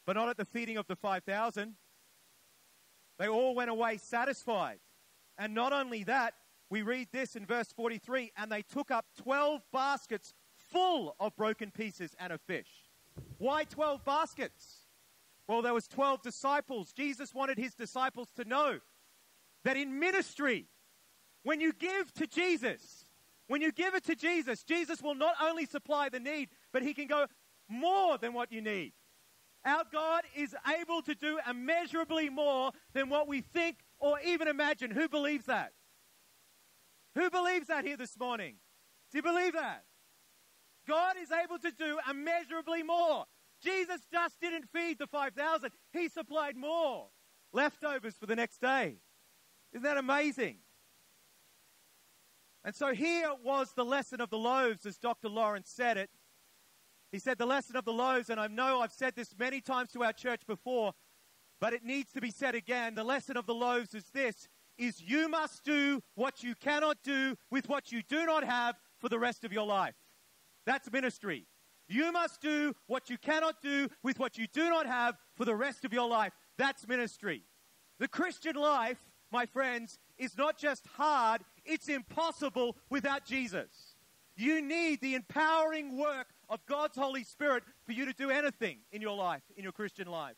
but 0.09 0.17
not 0.17 0.31
at 0.31 0.39
the 0.39 0.45
feeding 0.47 0.79
of 0.79 0.87
the 0.87 0.97
5,000. 0.97 1.75
They 3.19 3.29
all 3.29 3.55
went 3.55 3.69
away 3.69 3.99
satisfied. 3.99 4.79
And 5.37 5.55
not 5.55 5.75
only 5.75 6.03
that, 6.05 6.33
we 6.71 6.81
read 6.81 7.09
this 7.13 7.37
in 7.37 7.45
verse 7.45 7.71
43 7.77 8.33
and 8.35 8.51
they 8.51 8.63
took 8.63 8.91
up 8.91 9.05
12 9.23 9.61
baskets 9.71 10.33
full 10.57 11.15
of 11.21 11.37
broken 11.37 11.71
pieces 11.71 12.17
and 12.19 12.33
of 12.33 12.41
fish. 12.41 12.71
Why 13.37 13.65
12 13.65 14.03
baskets? 14.03 14.87
Well, 15.47 15.61
there 15.61 15.75
was 15.75 15.87
12 15.87 16.23
disciples. 16.23 16.95
Jesus 16.95 17.35
wanted 17.35 17.59
his 17.59 17.75
disciples 17.75 18.29
to 18.37 18.47
know 18.47 18.79
that 19.65 19.77
in 19.77 20.01
ministry, 20.01 20.69
when 21.43 21.61
you 21.61 21.75
give 21.75 22.15
to 22.15 22.27
Jesus, 22.27 23.05
when 23.47 23.61
you 23.61 23.73
give 23.73 23.95
it 23.95 24.05
to 24.05 24.15
Jesus, 24.15 24.65
Jesus 24.65 25.03
will 25.03 25.15
not 25.15 25.35
only 25.43 25.67
supply 25.67 26.09
the 26.09 26.19
need, 26.19 26.49
but 26.73 26.81
he 26.81 26.95
can 26.95 27.09
go 27.09 27.27
more 27.69 28.17
than 28.17 28.33
what 28.33 28.51
you 28.51 28.63
need. 28.63 28.95
Our 29.69 29.85
God 29.93 30.23
is 30.35 30.57
able 30.81 31.03
to 31.03 31.15
do 31.15 31.39
immeasurably 31.49 32.31
more 32.31 32.73
than 32.95 33.11
what 33.11 33.29
we 33.29 33.43
think 33.43 33.77
or 33.99 34.19
even 34.21 34.49
imagine. 34.49 34.91
Who 34.91 35.11
believes 35.11 35.45
that? 35.45 35.73
Who 37.15 37.29
believes 37.29 37.67
that 37.67 37.85
here 37.85 37.99
this 37.99 38.19
morning? 38.19 38.55
Do 39.13 39.19
you 39.19 39.23
believe 39.23 39.53
that? 39.53 39.85
God 40.89 41.17
is 41.21 41.31
able 41.31 41.59
to 41.59 41.71
do 41.71 41.99
immeasurably 42.11 42.83
more. 42.83 43.27
Jesus 43.63 44.01
just 44.11 44.41
didn't 44.41 44.71
feed 44.73 44.99
the 44.99 45.07
5,000, 45.07 45.71
He 45.93 46.09
supplied 46.09 46.57
more 46.57 47.09
leftovers 47.53 48.15
for 48.15 48.25
the 48.25 48.37
next 48.37 48.63
day. 48.63 48.97
Isn't 49.73 49.83
that 49.83 49.99
amazing? 49.99 50.59
And 52.65 52.75
so 52.75 52.95
here 52.95 53.33
was 53.45 53.73
the 53.75 53.85
lesson 53.85 54.23
of 54.23 54.31
the 54.31 54.39
loaves, 54.39 54.87
as 54.87 54.97
Dr. 54.97 55.29
Lawrence 55.29 55.69
said 55.69 55.99
it. 55.99 56.09
He 57.11 57.19
said 57.19 57.39
the 57.39 57.47
lesson 57.47 57.77
of 57.77 57.85
the 57.85 57.93
loaves, 57.93 58.29
and 58.31 58.39
I 58.39 58.47
know 58.49 58.81
I've 58.81 58.93
said 58.93 59.15
this 59.17 59.35
many 59.39 59.61
times 59.61 59.93
to 59.93 60.03
our 60.03 60.13
church 60.13 60.43
before, 60.47 60.93
but 61.61 61.73
it 61.73 61.85
needs 61.85 62.13
to 62.13 62.21
be 62.21 62.31
said 62.31 62.55
again. 62.55 62.95
The 62.95 63.05
lesson 63.05 63.37
of 63.37 63.47
the 63.47 63.55
loaves 63.55 63.95
is 63.95 64.05
this 64.13 64.49
is 64.77 65.01
you 65.01 65.29
must 65.29 65.65
do 65.65 66.01
what 66.15 66.43
you 66.45 66.55
cannot 66.55 66.99
do 67.03 67.37
with 67.51 67.69
what 67.69 67.91
you 67.91 68.01
do 68.09 68.25
not 68.27 68.45
have 68.45 68.77
for 68.99 69.09
the 69.09 69.19
rest 69.19 69.45
of 69.45 69.53
your 69.53 69.67
life. 69.67 69.95
That's 70.67 70.91
ministry. 70.93 71.47
You 71.89 72.13
must 72.13 72.41
do 72.41 72.75
what 72.87 73.11
you 73.11 73.19
cannot 73.19 73.61
do 73.63 73.89
with 74.03 74.19
what 74.19 74.39
you 74.39 74.47
do 74.47 74.69
not 74.69 74.87
have 74.87 75.17
for 75.35 75.45
the 75.45 75.55
rest 75.57 75.85
of 75.85 75.93
your 75.93 76.09
life. 76.09 76.33
That's 76.59 76.87
ministry. 76.87 77.43
The 77.99 78.09
Christian 78.09 78.55
life, 78.55 78.99
my 79.33 79.47
friends, 79.47 79.99
is 80.19 80.37
not 80.37 80.59
just 80.59 80.87
hard, 80.87 81.43
it's 81.65 81.89
impossible 81.89 82.77
without 82.91 83.25
Jesus. 83.25 83.97
You 84.37 84.61
need 84.61 85.01
the 85.01 85.15
empowering 85.15 85.97
work 85.97 86.29
of 86.49 86.65
God's 86.67 86.97
Holy 86.97 87.25
Spirit 87.25 87.65
for 87.85 87.93
you 87.93 88.05
to 88.07 88.13
do 88.13 88.31
anything 88.31 88.79
in 88.93 89.03
your 89.03 89.17
life, 89.17 89.43
in 89.57 89.63
your 89.63 89.73
Christian 89.73 90.09
life. 90.09 90.37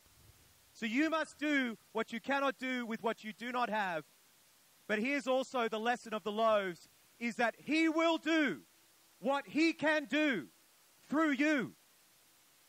So 0.73 0.87
you 0.87 1.11
must 1.11 1.39
do 1.39 1.77
what 1.93 2.13
you 2.13 2.21
cannot 2.21 2.59
do 2.59 2.87
with 2.87 3.03
what 3.03 3.25
you 3.25 3.33
do 3.33 3.53
not 3.53 3.71
have. 3.71 4.05
But 4.89 4.99
here's 4.99 5.27
also 5.27 5.69
the 5.69 5.79
lesson 5.79 6.15
of 6.15 6.23
the 6.23 6.33
loaves 6.33 6.89
is 7.19 7.37
that 7.37 7.55
he 7.59 7.89
will 7.89 8.19
do 8.19 8.61
what 9.21 9.47
he 9.47 9.73
can 9.73 10.07
do 10.07 10.47
through 11.09 11.33
you. 11.33 11.75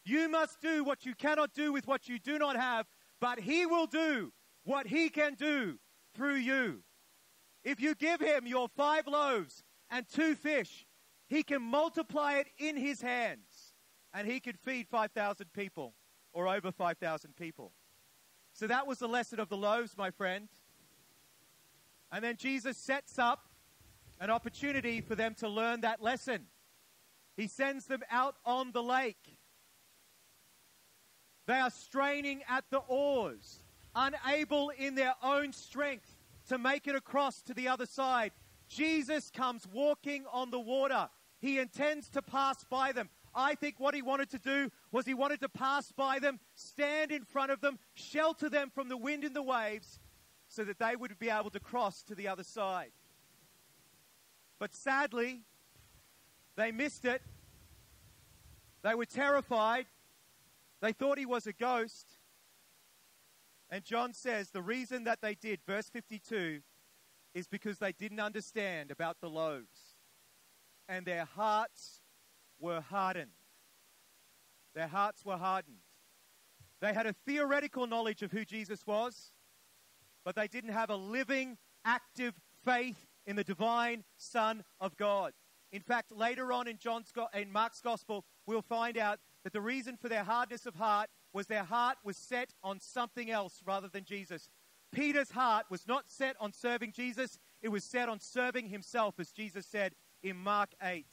You 0.04 0.30
must 0.30 0.62
do 0.62 0.84
what 0.84 1.06
you 1.06 1.14
cannot 1.14 1.54
do 1.54 1.72
with 1.72 1.88
what 1.88 2.10
you 2.10 2.18
do 2.18 2.40
not 2.40 2.56
have, 2.56 2.88
but 3.20 3.40
He 3.40 3.66
will 3.66 3.86
do 3.86 4.34
what 4.64 4.88
He 4.88 5.10
can 5.10 5.36
do 5.36 5.78
through 6.16 6.36
you. 6.36 6.82
If 7.64 7.80
you 7.80 7.94
give 7.94 8.20
Him 8.20 8.48
your 8.48 8.68
five 8.68 9.08
loaves 9.08 9.64
and 9.90 10.06
two 10.08 10.36
fish, 10.36 10.88
He 11.32 11.44
can 11.44 11.62
multiply 11.62 12.34
it 12.34 12.48
in 12.58 12.76
His 12.76 13.02
hands, 13.02 13.74
and 14.14 14.28
He 14.28 14.42
can 14.42 14.58
feed 14.58 14.90
5,000 14.90 15.54
people 15.54 15.94
or 16.34 16.46
over 16.50 16.74
5,000 16.74 17.38
people. 17.38 17.72
So 18.52 18.68
that 18.68 18.86
was 18.86 19.00
the 19.00 19.08
lesson 19.08 19.40
of 19.40 19.48
the 19.48 19.56
loaves, 19.56 19.98
my 19.98 20.12
friend. 20.12 20.50
And 22.12 22.22
then 22.22 22.36
Jesus 22.36 22.76
sets 22.76 23.18
up 23.18 23.46
an 24.20 24.30
opportunity 24.30 25.00
for 25.00 25.16
them 25.16 25.34
to 25.36 25.48
learn 25.48 25.82
that 25.82 26.02
lesson. 26.02 26.48
He 27.38 27.48
sends 27.48 27.86
them 27.86 28.02
out 28.12 28.36
on 28.46 28.74
the 28.74 28.84
lake. 28.84 29.40
They 31.48 31.60
are 31.60 31.72
straining 31.72 32.42
at 32.50 32.66
the 32.72 32.82
oars, 32.90 33.60
unable 33.96 34.70
in 34.78 34.96
their 34.96 35.16
own 35.24 35.54
strength 35.54 36.14
to 36.50 36.58
make 36.58 36.88
it 36.88 36.96
across 36.96 37.42
to 37.44 37.54
the 37.54 37.70
other 37.70 37.86
side. 37.86 38.34
Jesus 38.68 39.32
comes 39.34 39.66
walking 39.72 40.26
on 40.30 40.52
the 40.52 40.60
water. 40.60 41.08
He 41.42 41.58
intends 41.58 42.08
to 42.10 42.22
pass 42.22 42.64
by 42.64 42.92
them. 42.92 43.10
I 43.34 43.56
think 43.56 43.76
what 43.80 43.96
he 43.96 44.02
wanted 44.02 44.30
to 44.32 44.40
do 44.40 44.70
was 44.92 45.06
he 45.06 45.14
wanted 45.14 45.42
to 45.42 45.50
pass 45.50 45.92
by 45.92 46.20
them, 46.20 46.40
stand 46.54 47.12
in 47.12 47.24
front 47.24 47.52
of 47.52 47.62
them, 47.62 47.80
shelter 47.96 48.48
them 48.48 48.70
from 48.74 48.90
the 48.90 48.98
wind 48.98 49.24
and 49.24 49.36
the 49.36 49.42
waves, 49.42 50.00
so 50.48 50.64
that 50.64 50.80
they 50.80 50.96
would 50.96 51.18
be 51.18 51.30
able 51.30 51.50
to 51.50 51.60
cross 51.60 52.04
to 52.04 52.16
the 52.16 52.28
other 52.28 52.44
side. 52.44 52.92
But 54.60 54.76
sadly, 54.76 55.42
they 56.56 56.72
missed 56.72 57.06
it. 57.06 57.22
They 58.84 58.94
were 58.94 59.06
terrified. 59.06 59.88
They 60.82 60.92
thought 60.92 61.18
he 61.18 61.26
was 61.26 61.48
a 61.48 61.54
ghost. 61.54 62.08
And 63.70 63.84
John 63.84 64.14
says 64.14 64.50
the 64.50 64.62
reason 64.62 65.06
that 65.06 65.22
they 65.22 65.34
did, 65.34 65.62
verse 65.66 65.90
52, 65.90 66.62
is 67.34 67.48
because 67.48 67.80
they 67.80 67.94
didn't 67.94 68.20
understand 68.20 68.92
about 68.92 69.22
the 69.22 69.30
loaves. 69.30 69.91
And 70.92 71.06
their 71.06 71.24
hearts 71.24 72.02
were 72.60 72.82
hardened. 72.82 73.32
Their 74.76 74.90
hearts 74.90 75.24
were 75.24 75.38
hardened. 75.38 75.78
They 76.82 76.94
had 76.94 77.06
a 77.06 77.14
theoretical 77.26 77.88
knowledge 77.88 78.24
of 78.24 78.34
who 78.34 78.44
Jesus 78.44 78.86
was, 78.86 79.32
but 80.26 80.36
they 80.36 80.50
didn't 80.50 80.74
have 80.74 80.90
a 80.90 80.98
living, 80.98 81.58
active 81.86 82.34
faith 82.66 83.08
in 83.26 83.38
the 83.38 83.44
divine 83.46 84.04
Son 84.18 84.66
of 84.82 84.98
God. 84.98 85.32
In 85.72 85.80
fact, 85.82 86.12
later 86.12 86.52
on 86.52 86.68
in 86.68 86.78
John's 86.78 87.14
in 87.34 87.54
Mark's 87.54 87.80
gospel, 87.80 88.26
we'll 88.46 88.62
find 88.62 88.98
out 88.98 89.20
that 89.46 89.54
the 89.54 89.62
reason 89.62 89.96
for 89.96 90.10
their 90.10 90.26
hardness 90.26 90.66
of 90.66 90.76
heart 90.76 91.10
was 91.32 91.48
their 91.48 91.64
heart 91.64 92.00
was 92.04 92.18
set 92.18 92.50
on 92.66 92.82
something 92.82 93.32
else 93.32 93.62
rather 93.66 93.88
than 93.88 94.04
Jesus. 94.04 94.50
Peter's 94.92 95.32
heart 95.32 95.68
was 95.70 95.88
not 95.88 96.10
set 96.10 96.36
on 96.42 96.52
serving 96.52 96.92
Jesus, 96.92 97.40
it 97.62 97.70
was 97.70 97.86
set 97.86 98.10
on 98.10 98.20
serving 98.20 98.68
himself, 98.68 99.22
as 99.22 99.32
Jesus 99.32 99.66
said 99.66 99.94
in 100.24 100.38
Mark 100.38 100.70
8. 100.82 101.06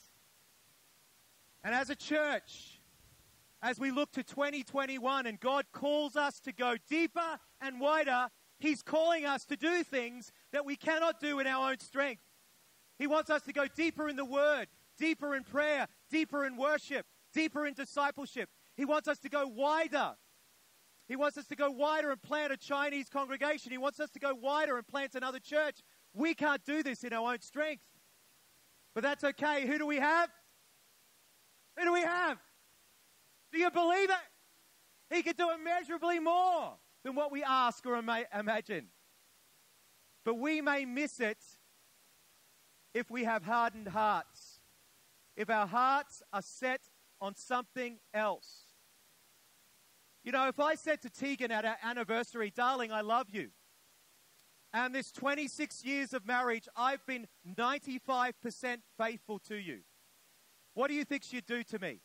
And 1.65 1.75
as 1.75 1.91
a 1.91 1.97
church, 1.97 2.81
as 3.63 3.79
we 3.79 3.91
look 3.91 4.13
to 4.13 4.23
2021 4.23 5.27
and 5.27 5.41
God 5.41 5.67
calls 5.73 6.17
us 6.17 6.41
to 6.41 6.53
go 6.53 6.77
deeper 6.89 7.39
and 7.61 7.81
wider, 7.81 8.29
He's 8.59 8.83
calling 8.83 9.25
us 9.25 9.45
to 9.47 9.57
do 9.57 9.83
things 9.83 10.33
that 10.53 10.65
we 10.65 10.77
cannot 10.77 11.21
do 11.21 11.39
in 11.39 11.47
our 11.47 11.71
own 11.71 11.79
strength. 11.79 12.23
He 12.99 13.07
wants 13.07 13.31
us 13.31 13.43
to 13.43 13.53
go 13.53 13.67
deeper 13.67 14.09
in 14.09 14.17
the 14.17 14.25
Word, 14.25 14.67
deeper 14.99 15.35
in 15.35 15.45
prayer, 15.45 15.87
deeper 16.11 16.45
in 16.45 16.57
worship, 16.57 17.07
deeper 17.33 17.67
in 17.67 17.75
discipleship. 17.75 18.49
He 18.77 18.85
wants 18.85 19.09
us 19.09 19.19
to 19.21 19.29
go 19.29 19.47
wider. 19.47 20.15
He 21.07 21.17
wants 21.17 21.39
us 21.39 21.47
to 21.47 21.57
go 21.57 21.71
wider 21.71 22.11
and 22.11 22.21
plant 22.21 22.53
a 22.53 22.57
Chinese 22.57 23.09
congregation. 23.09 23.73
He 23.73 23.79
wants 23.79 23.99
us 23.99 24.11
to 24.11 24.19
go 24.19 24.35
wider 24.35 24.77
and 24.77 24.87
plant 24.87 25.15
another 25.15 25.39
church. 25.39 25.81
We 26.13 26.35
can't 26.35 26.65
do 26.65 26.83
this 26.83 27.03
in 27.03 27.13
our 27.13 27.33
own 27.33 27.41
strength. 27.41 27.83
But 28.99 29.05
that's 29.05 29.23
okay. 29.23 29.65
Who 29.65 29.79
do 29.79 29.87
we 29.87 29.99
have? 29.99 30.29
Who 31.77 31.85
do 31.85 31.93
we 31.93 32.01
have? 32.01 32.37
Do 33.53 33.59
you 33.61 33.71
believe 33.71 34.11
it? 34.11 35.15
He 35.15 35.23
could 35.23 35.37
do 35.37 35.53
immeasurably 35.53 36.19
more 36.19 36.73
than 37.05 37.15
what 37.15 37.31
we 37.31 37.45
ask 37.45 37.87
or 37.87 37.95
ima- 37.95 38.25
imagine. 38.37 38.89
But 40.25 40.35
we 40.35 40.61
may 40.61 40.85
miss 40.85 41.21
it 41.21 41.39
if 42.93 43.09
we 43.09 43.23
have 43.23 43.45
hardened 43.45 43.87
hearts, 43.87 44.59
if 45.37 45.49
our 45.49 45.69
hearts 45.69 46.21
are 46.33 46.43
set 46.43 46.81
on 47.21 47.37
something 47.37 48.01
else. 48.13 48.65
You 50.25 50.33
know, 50.33 50.49
if 50.49 50.59
I 50.59 50.75
said 50.75 51.03
to 51.03 51.09
Tegan 51.09 51.53
at 51.53 51.65
our 51.65 51.77
anniversary, 51.85 52.53
darling, 52.53 52.91
I 52.91 53.03
love 53.03 53.29
you, 53.31 53.51
and 54.73 54.95
this 54.95 55.11
26 55.13 55.85
years 55.85 56.13
of 56.13 56.27
marriage, 56.27 56.69
I've 56.77 57.05
been 57.07 57.27
95% 57.57 58.79
faithful 58.99 59.39
to 59.49 59.57
you, 59.57 59.81
what 60.75 60.89
do 60.89 60.95
you 60.95 61.05
think 61.05 61.25
she'd 61.25 61.47
do 61.47 61.63
to 61.65 61.79
me? 61.79 62.01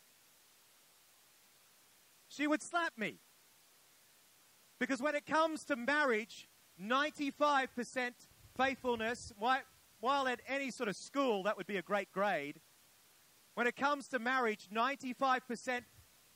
She 2.27 2.47
would 2.47 2.61
slap 2.61 2.93
me. 2.97 3.19
Because 4.79 5.01
when 5.01 5.15
it 5.15 5.25
comes 5.25 5.63
to 5.65 5.75
marriage, 5.75 6.49
95% 6.81 8.11
faithfulness, 8.57 9.31
while 9.37 10.27
at 10.27 10.41
any 10.47 10.71
sort 10.71 10.89
of 10.89 10.95
school 10.95 11.43
that 11.43 11.55
would 11.57 11.67
be 11.67 11.77
a 11.77 11.81
great 11.81 12.11
grade, 12.11 12.59
when 13.55 13.67
it 13.67 13.75
comes 13.75 14.07
to 14.07 14.19
marriage, 14.19 14.67
95% 14.73 15.81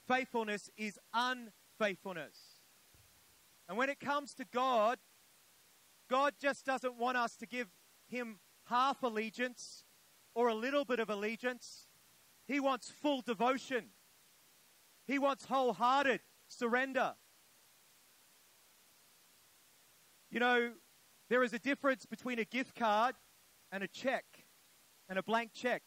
faithfulness 0.08 0.70
is 0.78 1.00
unfaithfulness. 1.14 2.38
And 3.68 3.78
when 3.78 3.90
it 3.90 4.00
comes 4.00 4.36
to 4.36 4.46
God, 4.46 5.00
God 6.10 6.34
just 6.40 6.66
doesn't 6.66 6.98
want 6.98 7.18
us 7.18 7.36
to 7.38 7.46
give 7.46 7.68
Him 8.08 8.40
half 8.66 9.04
allegiance 9.04 9.84
or 10.36 10.48
a 10.48 10.56
little 10.56 10.86
bit 10.86 11.00
of 11.00 11.10
allegiance. 11.10 11.88
He 12.48 12.60
wants 12.60 12.90
full 12.90 13.22
devotion, 13.22 13.86
He 15.06 15.20
wants 15.20 15.46
wholehearted 15.46 16.22
surrender. 16.48 17.16
You 20.30 20.42
know, 20.42 20.72
there 21.30 21.44
is 21.44 21.54
a 21.54 21.60
difference 21.60 22.06
between 22.06 22.40
a 22.40 22.46
gift 22.46 22.76
card 22.76 23.16
and 23.72 23.82
a 23.82 23.88
check 23.88 24.26
and 25.10 25.18
a 25.18 25.24
blank 25.24 25.52
check. 25.54 25.84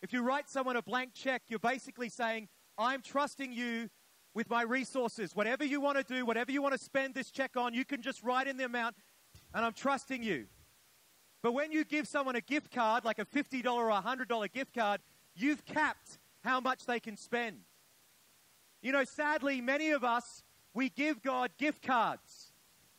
If 0.00 0.12
you 0.12 0.22
write 0.22 0.48
someone 0.48 0.76
a 0.76 0.82
blank 0.82 1.12
check, 1.14 1.42
you're 1.48 1.58
basically 1.58 2.08
saying, 2.08 2.48
I'm 2.76 3.02
trusting 3.02 3.52
you 3.52 3.90
with 4.34 4.48
my 4.48 4.62
resources. 4.62 5.34
Whatever 5.34 5.64
you 5.64 5.80
want 5.80 5.98
to 5.98 6.04
do, 6.04 6.24
whatever 6.24 6.52
you 6.52 6.62
want 6.62 6.74
to 6.74 6.78
spend 6.78 7.14
this 7.14 7.30
check 7.30 7.56
on, 7.56 7.74
you 7.74 7.84
can 7.84 8.00
just 8.00 8.22
write 8.22 8.46
in 8.46 8.56
the 8.56 8.64
amount, 8.64 8.94
and 9.54 9.64
I'm 9.64 9.72
trusting 9.72 10.22
you. 10.22 10.46
But 11.42 11.52
when 11.52 11.72
you 11.72 11.84
give 11.84 12.08
someone 12.08 12.36
a 12.36 12.40
gift 12.40 12.72
card, 12.72 13.04
like 13.04 13.18
a 13.18 13.24
$50 13.24 13.64
or 13.66 13.90
a 13.90 14.02
$100 14.02 14.52
gift 14.52 14.74
card, 14.74 15.00
you've 15.34 15.64
capped 15.64 16.18
how 16.42 16.60
much 16.60 16.86
they 16.86 17.00
can 17.00 17.16
spend. 17.16 17.58
You 18.82 18.92
know, 18.92 19.04
sadly, 19.04 19.60
many 19.60 19.90
of 19.90 20.04
us, 20.04 20.42
we 20.74 20.88
give 20.88 21.22
God 21.22 21.50
gift 21.58 21.82
cards. 21.82 22.52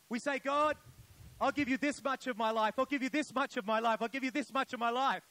We 0.08 0.18
say, 0.18 0.38
God, 0.38 0.76
I'll 1.40 1.52
give 1.52 1.68
you 1.68 1.78
this 1.78 2.02
much 2.02 2.26
of 2.26 2.36
my 2.36 2.50
life. 2.50 2.74
I'll 2.78 2.84
give 2.84 3.02
you 3.02 3.08
this 3.08 3.34
much 3.34 3.56
of 3.56 3.66
my 3.66 3.78
life. 3.78 4.02
I'll 4.02 4.08
give 4.08 4.24
you 4.24 4.30
this 4.30 4.52
much 4.52 4.72
of 4.72 4.80
my 4.80 4.90
life. 4.90 5.22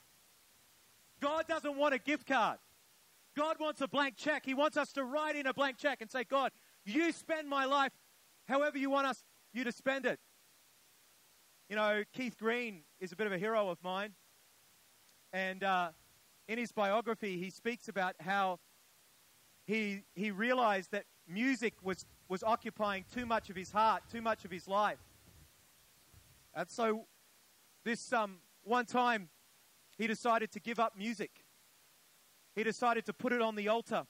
God 1.20 1.46
doesn't 1.48 1.78
want 1.78 1.94
a 1.94 2.00
gift 2.00 2.28
card. 2.28 2.58
God 3.36 3.58
wants 3.60 3.82
a 3.82 3.88
blank 3.88 4.16
check. 4.18 4.46
He 4.46 4.54
wants 4.54 4.78
us 4.78 4.92
to 4.94 5.04
write 5.04 5.36
in 5.36 5.46
a 5.46 5.54
blank 5.54 5.78
check 5.78 6.02
and 6.02 6.10
say, 6.10 6.24
God, 6.24 6.52
you 6.84 7.12
spend 7.12 7.48
my 7.48 7.66
life 7.66 7.92
however 8.48 8.78
you 8.78 8.90
want 8.90 9.08
us 9.08 9.24
you 9.54 9.64
to 9.64 9.72
spend 9.72 10.06
it. 10.06 10.20
You 11.70 11.76
know, 11.76 12.04
Keith 12.14 12.38
Green 12.38 12.82
is 13.00 13.12
a 13.12 13.16
bit 13.16 13.28
of 13.28 13.34
a 13.34 13.38
hero 13.38 13.70
of 13.70 13.78
mine. 13.84 14.14
And 15.32 15.64
uh, 15.64 15.90
in 16.48 16.58
his 16.58 16.72
biography, 16.72 17.38
he 17.38 17.52
speaks 17.52 17.88
about 17.88 18.16
how 18.20 18.60
he, 19.68 20.02
he 20.16 20.32
realized 20.32 20.92
that 20.92 21.06
music 21.28 21.76
was 21.84 22.06
was 22.30 22.44
occupying 22.44 23.04
too 23.14 23.26
much 23.26 23.50
of 23.50 23.56
his 23.56 23.72
heart, 23.72 24.04
too 24.12 24.22
much 24.22 24.46
of 24.46 24.52
his 24.52 24.68
life. 24.68 25.00
And 26.54 26.70
so, 26.70 27.08
this 27.84 28.14
um, 28.14 28.38
one 28.64 28.86
time, 28.86 29.30
he 29.98 30.08
decided 30.08 30.52
to 30.52 30.60
give 30.60 30.80
up 30.80 30.96
music. 30.98 31.32
He 32.56 32.64
decided 32.64 33.06
to 33.08 33.14
put 33.14 33.34
it 33.34 33.42
on 33.42 33.56
the 33.56 33.68
altar. 33.68 34.06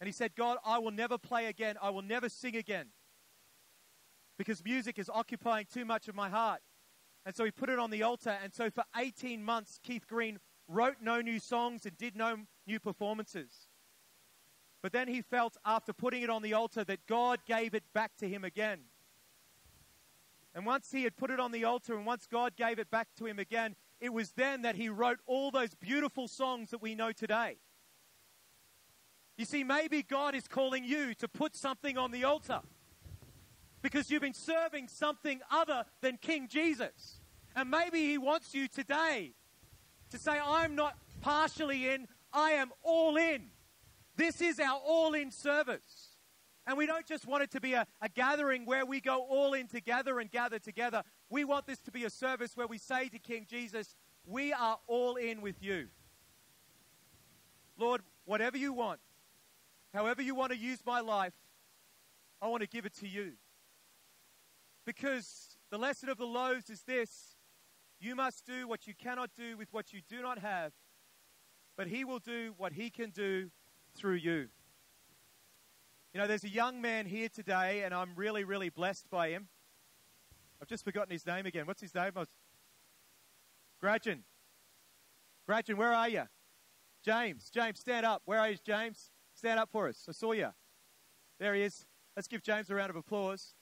And 0.00 0.06
he 0.06 0.12
said, 0.12 0.34
God, 0.34 0.56
I 0.64 0.78
will 0.78 0.90
never 0.90 1.18
play 1.18 1.46
again. 1.46 1.76
I 1.80 1.90
will 1.90 2.02
never 2.02 2.28
sing 2.28 2.56
again. 2.56 2.86
Because 4.40 4.64
music 4.64 4.98
is 4.98 5.10
occupying 5.12 5.66
too 5.70 5.84
much 5.84 6.08
of 6.08 6.14
my 6.14 6.30
heart. 6.30 6.62
And 7.26 7.36
so 7.36 7.44
he 7.44 7.50
put 7.50 7.68
it 7.68 7.78
on 7.78 7.90
the 7.90 8.02
altar. 8.02 8.38
And 8.42 8.54
so 8.54 8.70
for 8.70 8.84
18 8.96 9.44
months, 9.44 9.78
Keith 9.82 10.06
Green 10.08 10.38
wrote 10.66 10.96
no 11.02 11.20
new 11.20 11.38
songs 11.38 11.84
and 11.84 11.94
did 11.98 12.16
no 12.16 12.38
new 12.66 12.80
performances. 12.80 13.68
But 14.82 14.92
then 14.92 15.08
he 15.08 15.20
felt 15.20 15.58
after 15.62 15.92
putting 15.92 16.22
it 16.22 16.30
on 16.30 16.40
the 16.40 16.54
altar 16.54 16.84
that 16.84 17.06
God 17.06 17.40
gave 17.46 17.74
it 17.74 17.82
back 17.92 18.12
to 18.20 18.26
him 18.26 18.42
again. 18.42 18.78
And 20.54 20.64
once 20.64 20.90
he 20.90 21.04
had 21.04 21.18
put 21.18 21.30
it 21.30 21.38
on 21.38 21.52
the 21.52 21.64
altar 21.64 21.94
and 21.94 22.06
once 22.06 22.26
God 22.26 22.56
gave 22.56 22.78
it 22.78 22.90
back 22.90 23.08
to 23.18 23.26
him 23.26 23.38
again, 23.38 23.76
it 24.00 24.14
was 24.14 24.30
then 24.30 24.62
that 24.62 24.74
he 24.74 24.88
wrote 24.88 25.18
all 25.26 25.50
those 25.50 25.74
beautiful 25.74 26.28
songs 26.28 26.70
that 26.70 26.80
we 26.80 26.94
know 26.94 27.12
today. 27.12 27.58
You 29.36 29.44
see, 29.44 29.64
maybe 29.64 30.02
God 30.02 30.34
is 30.34 30.48
calling 30.48 30.82
you 30.82 31.12
to 31.16 31.28
put 31.28 31.54
something 31.54 31.98
on 31.98 32.10
the 32.10 32.24
altar 32.24 32.62
because 33.82 34.10
you've 34.10 34.22
been 34.22 34.34
serving 34.34 34.88
something 34.88 35.40
other 35.50 35.84
than 36.00 36.16
King 36.16 36.48
Jesus. 36.48 37.20
And 37.56 37.70
maybe 37.70 38.00
He 38.06 38.18
wants 38.18 38.54
you 38.54 38.68
today 38.68 39.32
to 40.10 40.18
say, 40.18 40.38
I'm 40.42 40.74
not 40.74 40.96
partially 41.20 41.88
in, 41.88 42.06
I 42.32 42.52
am 42.52 42.70
all 42.82 43.16
in. 43.16 43.50
This 44.16 44.40
is 44.40 44.60
our 44.60 44.78
all 44.84 45.14
in 45.14 45.30
service. 45.30 46.16
And 46.66 46.76
we 46.76 46.86
don't 46.86 47.06
just 47.06 47.26
want 47.26 47.42
it 47.42 47.50
to 47.52 47.60
be 47.60 47.72
a, 47.72 47.86
a, 48.00 48.08
gathering 48.08 48.66
where 48.66 48.84
we 48.84 49.00
go 49.00 49.24
all 49.28 49.54
in 49.54 49.66
together 49.66 50.20
and 50.20 50.30
gather 50.30 50.58
together. 50.58 51.02
We 51.28 51.44
want 51.44 51.66
this 51.66 51.80
to 51.80 51.90
be 51.90 52.04
a 52.04 52.10
service 52.10 52.56
where 52.56 52.66
we 52.66 52.78
say 52.78 53.08
to 53.08 53.18
King 53.18 53.46
Jesus, 53.48 53.96
We 54.26 54.52
are 54.52 54.78
all 54.86 55.16
in 55.16 55.40
with 55.40 55.62
you. 55.62 55.88
Lord, 57.78 58.02
whatever 58.24 58.58
you 58.58 58.72
want, 58.72 59.00
however 59.94 60.20
you 60.20 60.34
want 60.34 60.52
to 60.52 60.58
use 60.58 60.80
my 60.84 61.00
life, 61.00 61.32
I 62.42 62.48
want 62.48 62.62
to 62.62 62.68
give 62.68 62.86
it 62.86 62.94
to 62.96 63.08
you. 63.08 63.32
Because 64.96 65.56
the 65.70 65.78
lesson 65.78 66.08
of 66.08 66.18
the 66.18 66.26
loaves 66.26 66.68
is 66.68 66.82
this 66.82 67.36
you 68.00 68.16
must 68.16 68.44
do 68.44 68.66
what 68.66 68.88
you 68.88 68.94
cannot 69.00 69.30
do 69.36 69.56
with 69.56 69.68
what 69.70 69.92
you 69.92 70.00
do 70.08 70.20
not 70.20 70.40
have, 70.40 70.72
but 71.76 71.86
He 71.86 72.04
will 72.04 72.18
do 72.18 72.54
what 72.56 72.72
He 72.72 72.90
can 72.90 73.10
do 73.10 73.52
through 73.94 74.16
you. 74.16 74.48
You 76.12 76.20
know, 76.20 76.26
there's 76.26 76.42
a 76.42 76.48
young 76.48 76.80
man 76.80 77.06
here 77.06 77.28
today, 77.28 77.84
and 77.84 77.94
I'm 77.94 78.16
really, 78.16 78.42
really 78.42 78.68
blessed 78.68 79.08
by 79.10 79.28
him. 79.28 79.46
I've 80.60 80.66
just 80.66 80.82
forgotten 80.82 81.12
his 81.12 81.24
name 81.24 81.46
again. 81.46 81.68
What's 81.68 81.82
his 81.82 81.94
name? 81.94 82.10
Was... 82.16 82.26
Gradgen. 83.80 84.22
Gradgen, 85.48 85.76
where 85.76 85.92
are 85.92 86.08
you? 86.08 86.24
James. 87.04 87.48
James, 87.48 87.78
stand 87.78 88.04
up. 88.04 88.22
Where 88.24 88.40
are 88.40 88.50
you, 88.50 88.56
James? 88.66 89.12
Stand 89.34 89.60
up 89.60 89.68
for 89.70 89.86
us. 89.86 90.04
I 90.08 90.12
saw 90.12 90.32
you. 90.32 90.48
There 91.38 91.54
he 91.54 91.62
is. 91.62 91.86
Let's 92.16 92.26
give 92.26 92.42
James 92.42 92.70
a 92.70 92.74
round 92.74 92.90
of 92.90 92.96
applause. 92.96 93.54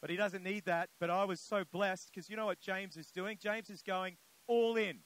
But 0.00 0.10
he 0.10 0.16
doesn't 0.16 0.44
need 0.44 0.64
that. 0.66 0.90
But 1.00 1.10
I 1.10 1.24
was 1.24 1.40
so 1.40 1.64
blessed 1.70 2.10
because 2.12 2.28
you 2.28 2.36
know 2.36 2.46
what 2.46 2.60
James 2.60 2.96
is 2.96 3.10
doing? 3.10 3.38
James 3.40 3.70
is 3.70 3.82
going 3.82 4.16
all 4.46 4.76
in. 4.76 4.98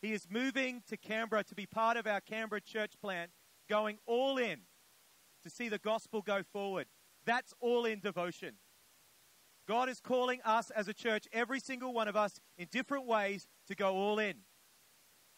He 0.00 0.12
is 0.12 0.26
moving 0.28 0.82
to 0.88 0.96
Canberra 0.96 1.44
to 1.44 1.54
be 1.54 1.66
part 1.66 1.96
of 1.96 2.06
our 2.06 2.20
Canberra 2.20 2.60
church 2.60 2.94
plant, 3.00 3.30
going 3.68 3.98
all 4.06 4.36
in 4.36 4.62
to 5.42 5.50
see 5.50 5.68
the 5.68 5.78
gospel 5.78 6.22
go 6.22 6.42
forward. 6.52 6.86
That's 7.24 7.54
all 7.60 7.84
in 7.84 8.00
devotion. 8.00 8.54
God 9.68 9.88
is 9.88 10.00
calling 10.00 10.40
us 10.44 10.70
as 10.70 10.88
a 10.88 10.94
church, 10.94 11.26
every 11.32 11.60
single 11.60 11.92
one 11.92 12.08
of 12.08 12.16
us, 12.16 12.40
in 12.58 12.66
different 12.72 13.06
ways 13.06 13.46
to 13.68 13.74
go 13.74 13.94
all 13.94 14.18
in. 14.18 14.38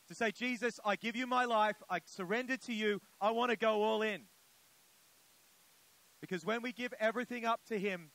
To 0.08 0.14
say, 0.14 0.30
Jesus, 0.30 0.80
I 0.84 0.96
give 0.96 1.14
you 1.14 1.26
my 1.26 1.44
life. 1.44 1.76
I 1.90 2.00
surrender 2.04 2.56
to 2.58 2.72
you. 2.72 3.00
I 3.20 3.30
want 3.30 3.50
to 3.50 3.56
go 3.56 3.82
all 3.82 4.02
in. 4.02 4.22
Because 6.20 6.44
when 6.44 6.62
we 6.62 6.72
give 6.72 6.94
everything 6.98 7.44
up 7.44 7.60
to 7.68 7.78
Him, 7.78 8.10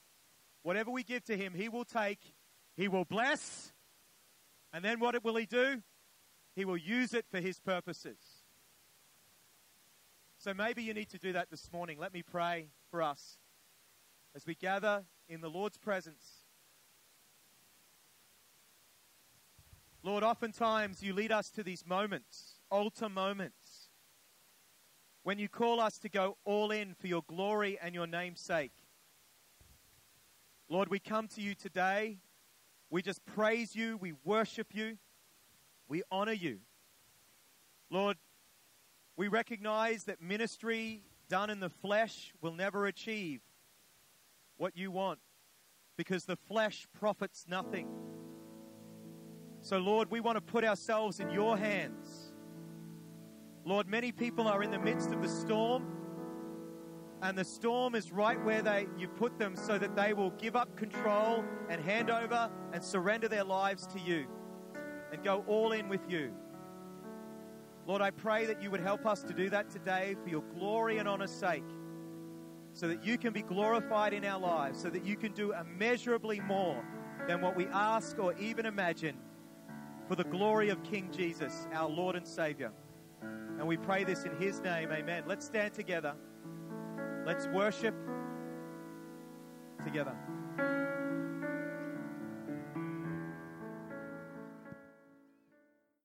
whatever 0.63 0.91
we 0.91 1.03
give 1.03 1.23
to 1.25 1.37
Him, 1.37 1.53
He 1.53 1.69
will 1.69 1.85
take, 1.85 2.19
He 2.75 2.87
will 2.87 3.05
bless, 3.05 3.73
and 4.73 4.83
then 4.83 4.99
what 4.99 5.21
will 5.23 5.35
He 5.35 5.45
do? 5.45 5.81
He 6.55 6.65
will 6.65 6.77
use 6.77 7.13
it 7.13 7.25
for 7.31 7.39
His 7.39 7.59
purposes. 7.59 8.17
So 10.37 10.53
maybe 10.53 10.83
you 10.83 10.93
need 10.93 11.09
to 11.09 11.17
do 11.17 11.33
that 11.33 11.49
this 11.49 11.71
morning. 11.71 11.97
Let 11.99 12.13
me 12.13 12.23
pray 12.23 12.69
for 12.91 13.01
us 13.01 13.37
as 14.35 14.45
we 14.45 14.55
gather 14.55 15.03
in 15.27 15.41
the 15.41 15.49
Lord's 15.49 15.77
presence. 15.77 16.23
Lord, 20.01 20.23
oftentimes 20.23 21.03
you 21.03 21.13
lead 21.13 21.33
us 21.33 21.49
to 21.51 21.63
these 21.63 21.85
moments, 21.85 22.61
altar 22.71 23.09
moments, 23.09 23.89
when 25.23 25.37
you 25.39 25.49
call 25.49 25.81
us 25.81 25.99
to 25.99 26.09
go 26.09 26.37
all 26.45 26.71
in 26.71 26.93
for 26.93 27.07
your 27.07 27.23
glory 27.27 27.77
and 27.81 27.93
your 27.93 28.07
name's 28.07 28.39
sake. 28.39 28.78
Lord, 30.69 30.89
we 30.89 30.99
come 30.99 31.27
to 31.29 31.41
you 31.41 31.55
today. 31.55 32.19
We 32.91 33.01
just 33.01 33.25
praise 33.25 33.75
you. 33.75 33.97
We 33.97 34.13
worship 34.23 34.67
you. 34.73 34.97
We 35.87 36.03
honor 36.11 36.33
you. 36.33 36.59
Lord, 37.89 38.17
we 39.17 39.27
recognize 39.27 40.03
that 40.03 40.21
ministry 40.21 41.01
done 41.27 41.49
in 41.49 41.59
the 41.59 41.69
flesh 41.69 42.33
will 42.41 42.53
never 42.53 42.85
achieve 42.85 43.41
what 44.57 44.77
you 44.77 44.91
want 44.91 45.19
because 45.97 46.25
the 46.25 46.35
flesh 46.35 46.87
profits 46.99 47.45
nothing. 47.47 47.87
So, 49.61 49.77
Lord, 49.77 50.09
we 50.11 50.19
want 50.19 50.37
to 50.37 50.41
put 50.41 50.63
ourselves 50.63 51.19
in 51.19 51.31
your 51.31 51.57
hands. 51.57 52.31
Lord, 53.65 53.87
many 53.87 54.11
people 54.11 54.47
are 54.47 54.63
in 54.63 54.71
the 54.71 54.79
midst 54.79 55.11
of 55.11 55.21
the 55.21 55.27
storm, 55.27 55.98
and 57.21 57.37
the 57.37 57.43
storm 57.43 57.95
is 57.95 58.11
right 58.11 58.41
where 58.43 58.61
they 58.61 58.87
you 58.97 59.07
put 59.07 59.37
them 59.37 59.55
so 59.55 59.77
that 59.77 59.95
they 59.95 60.13
will 60.13 60.31
give 60.31 60.55
up 60.55 60.75
control 60.77 61.43
and 61.69 61.81
hand 61.81 62.09
over 62.09 62.49
and 62.71 62.83
surrender 62.83 63.27
their 63.27 63.43
lives 63.43 63.85
to 63.87 63.99
you 63.99 64.25
and 65.11 65.23
go 65.23 65.43
all 65.47 65.71
in 65.71 65.89
with 65.89 66.09
you. 66.09 66.31
Lord, 67.85 68.01
I 68.01 68.11
pray 68.11 68.45
that 68.45 68.61
you 68.61 68.69
would 68.71 68.81
help 68.81 69.05
us 69.05 69.23
to 69.23 69.33
do 69.33 69.49
that 69.49 69.69
today 69.69 70.15
for 70.21 70.29
your 70.29 70.43
glory 70.53 70.99
and 70.99 71.09
honor's 71.09 71.31
sake, 71.31 71.63
so 72.73 72.87
that 72.87 73.03
you 73.03 73.17
can 73.17 73.33
be 73.33 73.41
glorified 73.41 74.13
in 74.13 74.23
our 74.23 74.39
lives, 74.39 74.79
so 74.79 74.89
that 74.89 75.03
you 75.03 75.15
can 75.17 75.31
do 75.33 75.53
immeasurably 75.53 76.39
more 76.39 76.83
than 77.27 77.41
what 77.41 77.55
we 77.55 77.65
ask 77.67 78.19
or 78.19 78.33
even 78.37 78.67
imagine 78.67 79.17
for 80.07 80.15
the 80.15 80.23
glory 80.23 80.69
of 80.69 80.81
King 80.83 81.09
Jesus, 81.11 81.67
our 81.73 81.89
Lord 81.89 82.15
and 82.15 82.27
Savior. 82.27 82.71
And 83.21 83.67
we 83.67 83.75
pray 83.75 84.03
this 84.03 84.23
in 84.23 84.35
His 84.37 84.61
name. 84.61 84.91
Amen. 84.91 85.23
Let's 85.27 85.45
stand 85.45 85.73
together. 85.73 86.15
Let's 87.29 87.45
worship 87.49 87.93
together. 89.85 90.15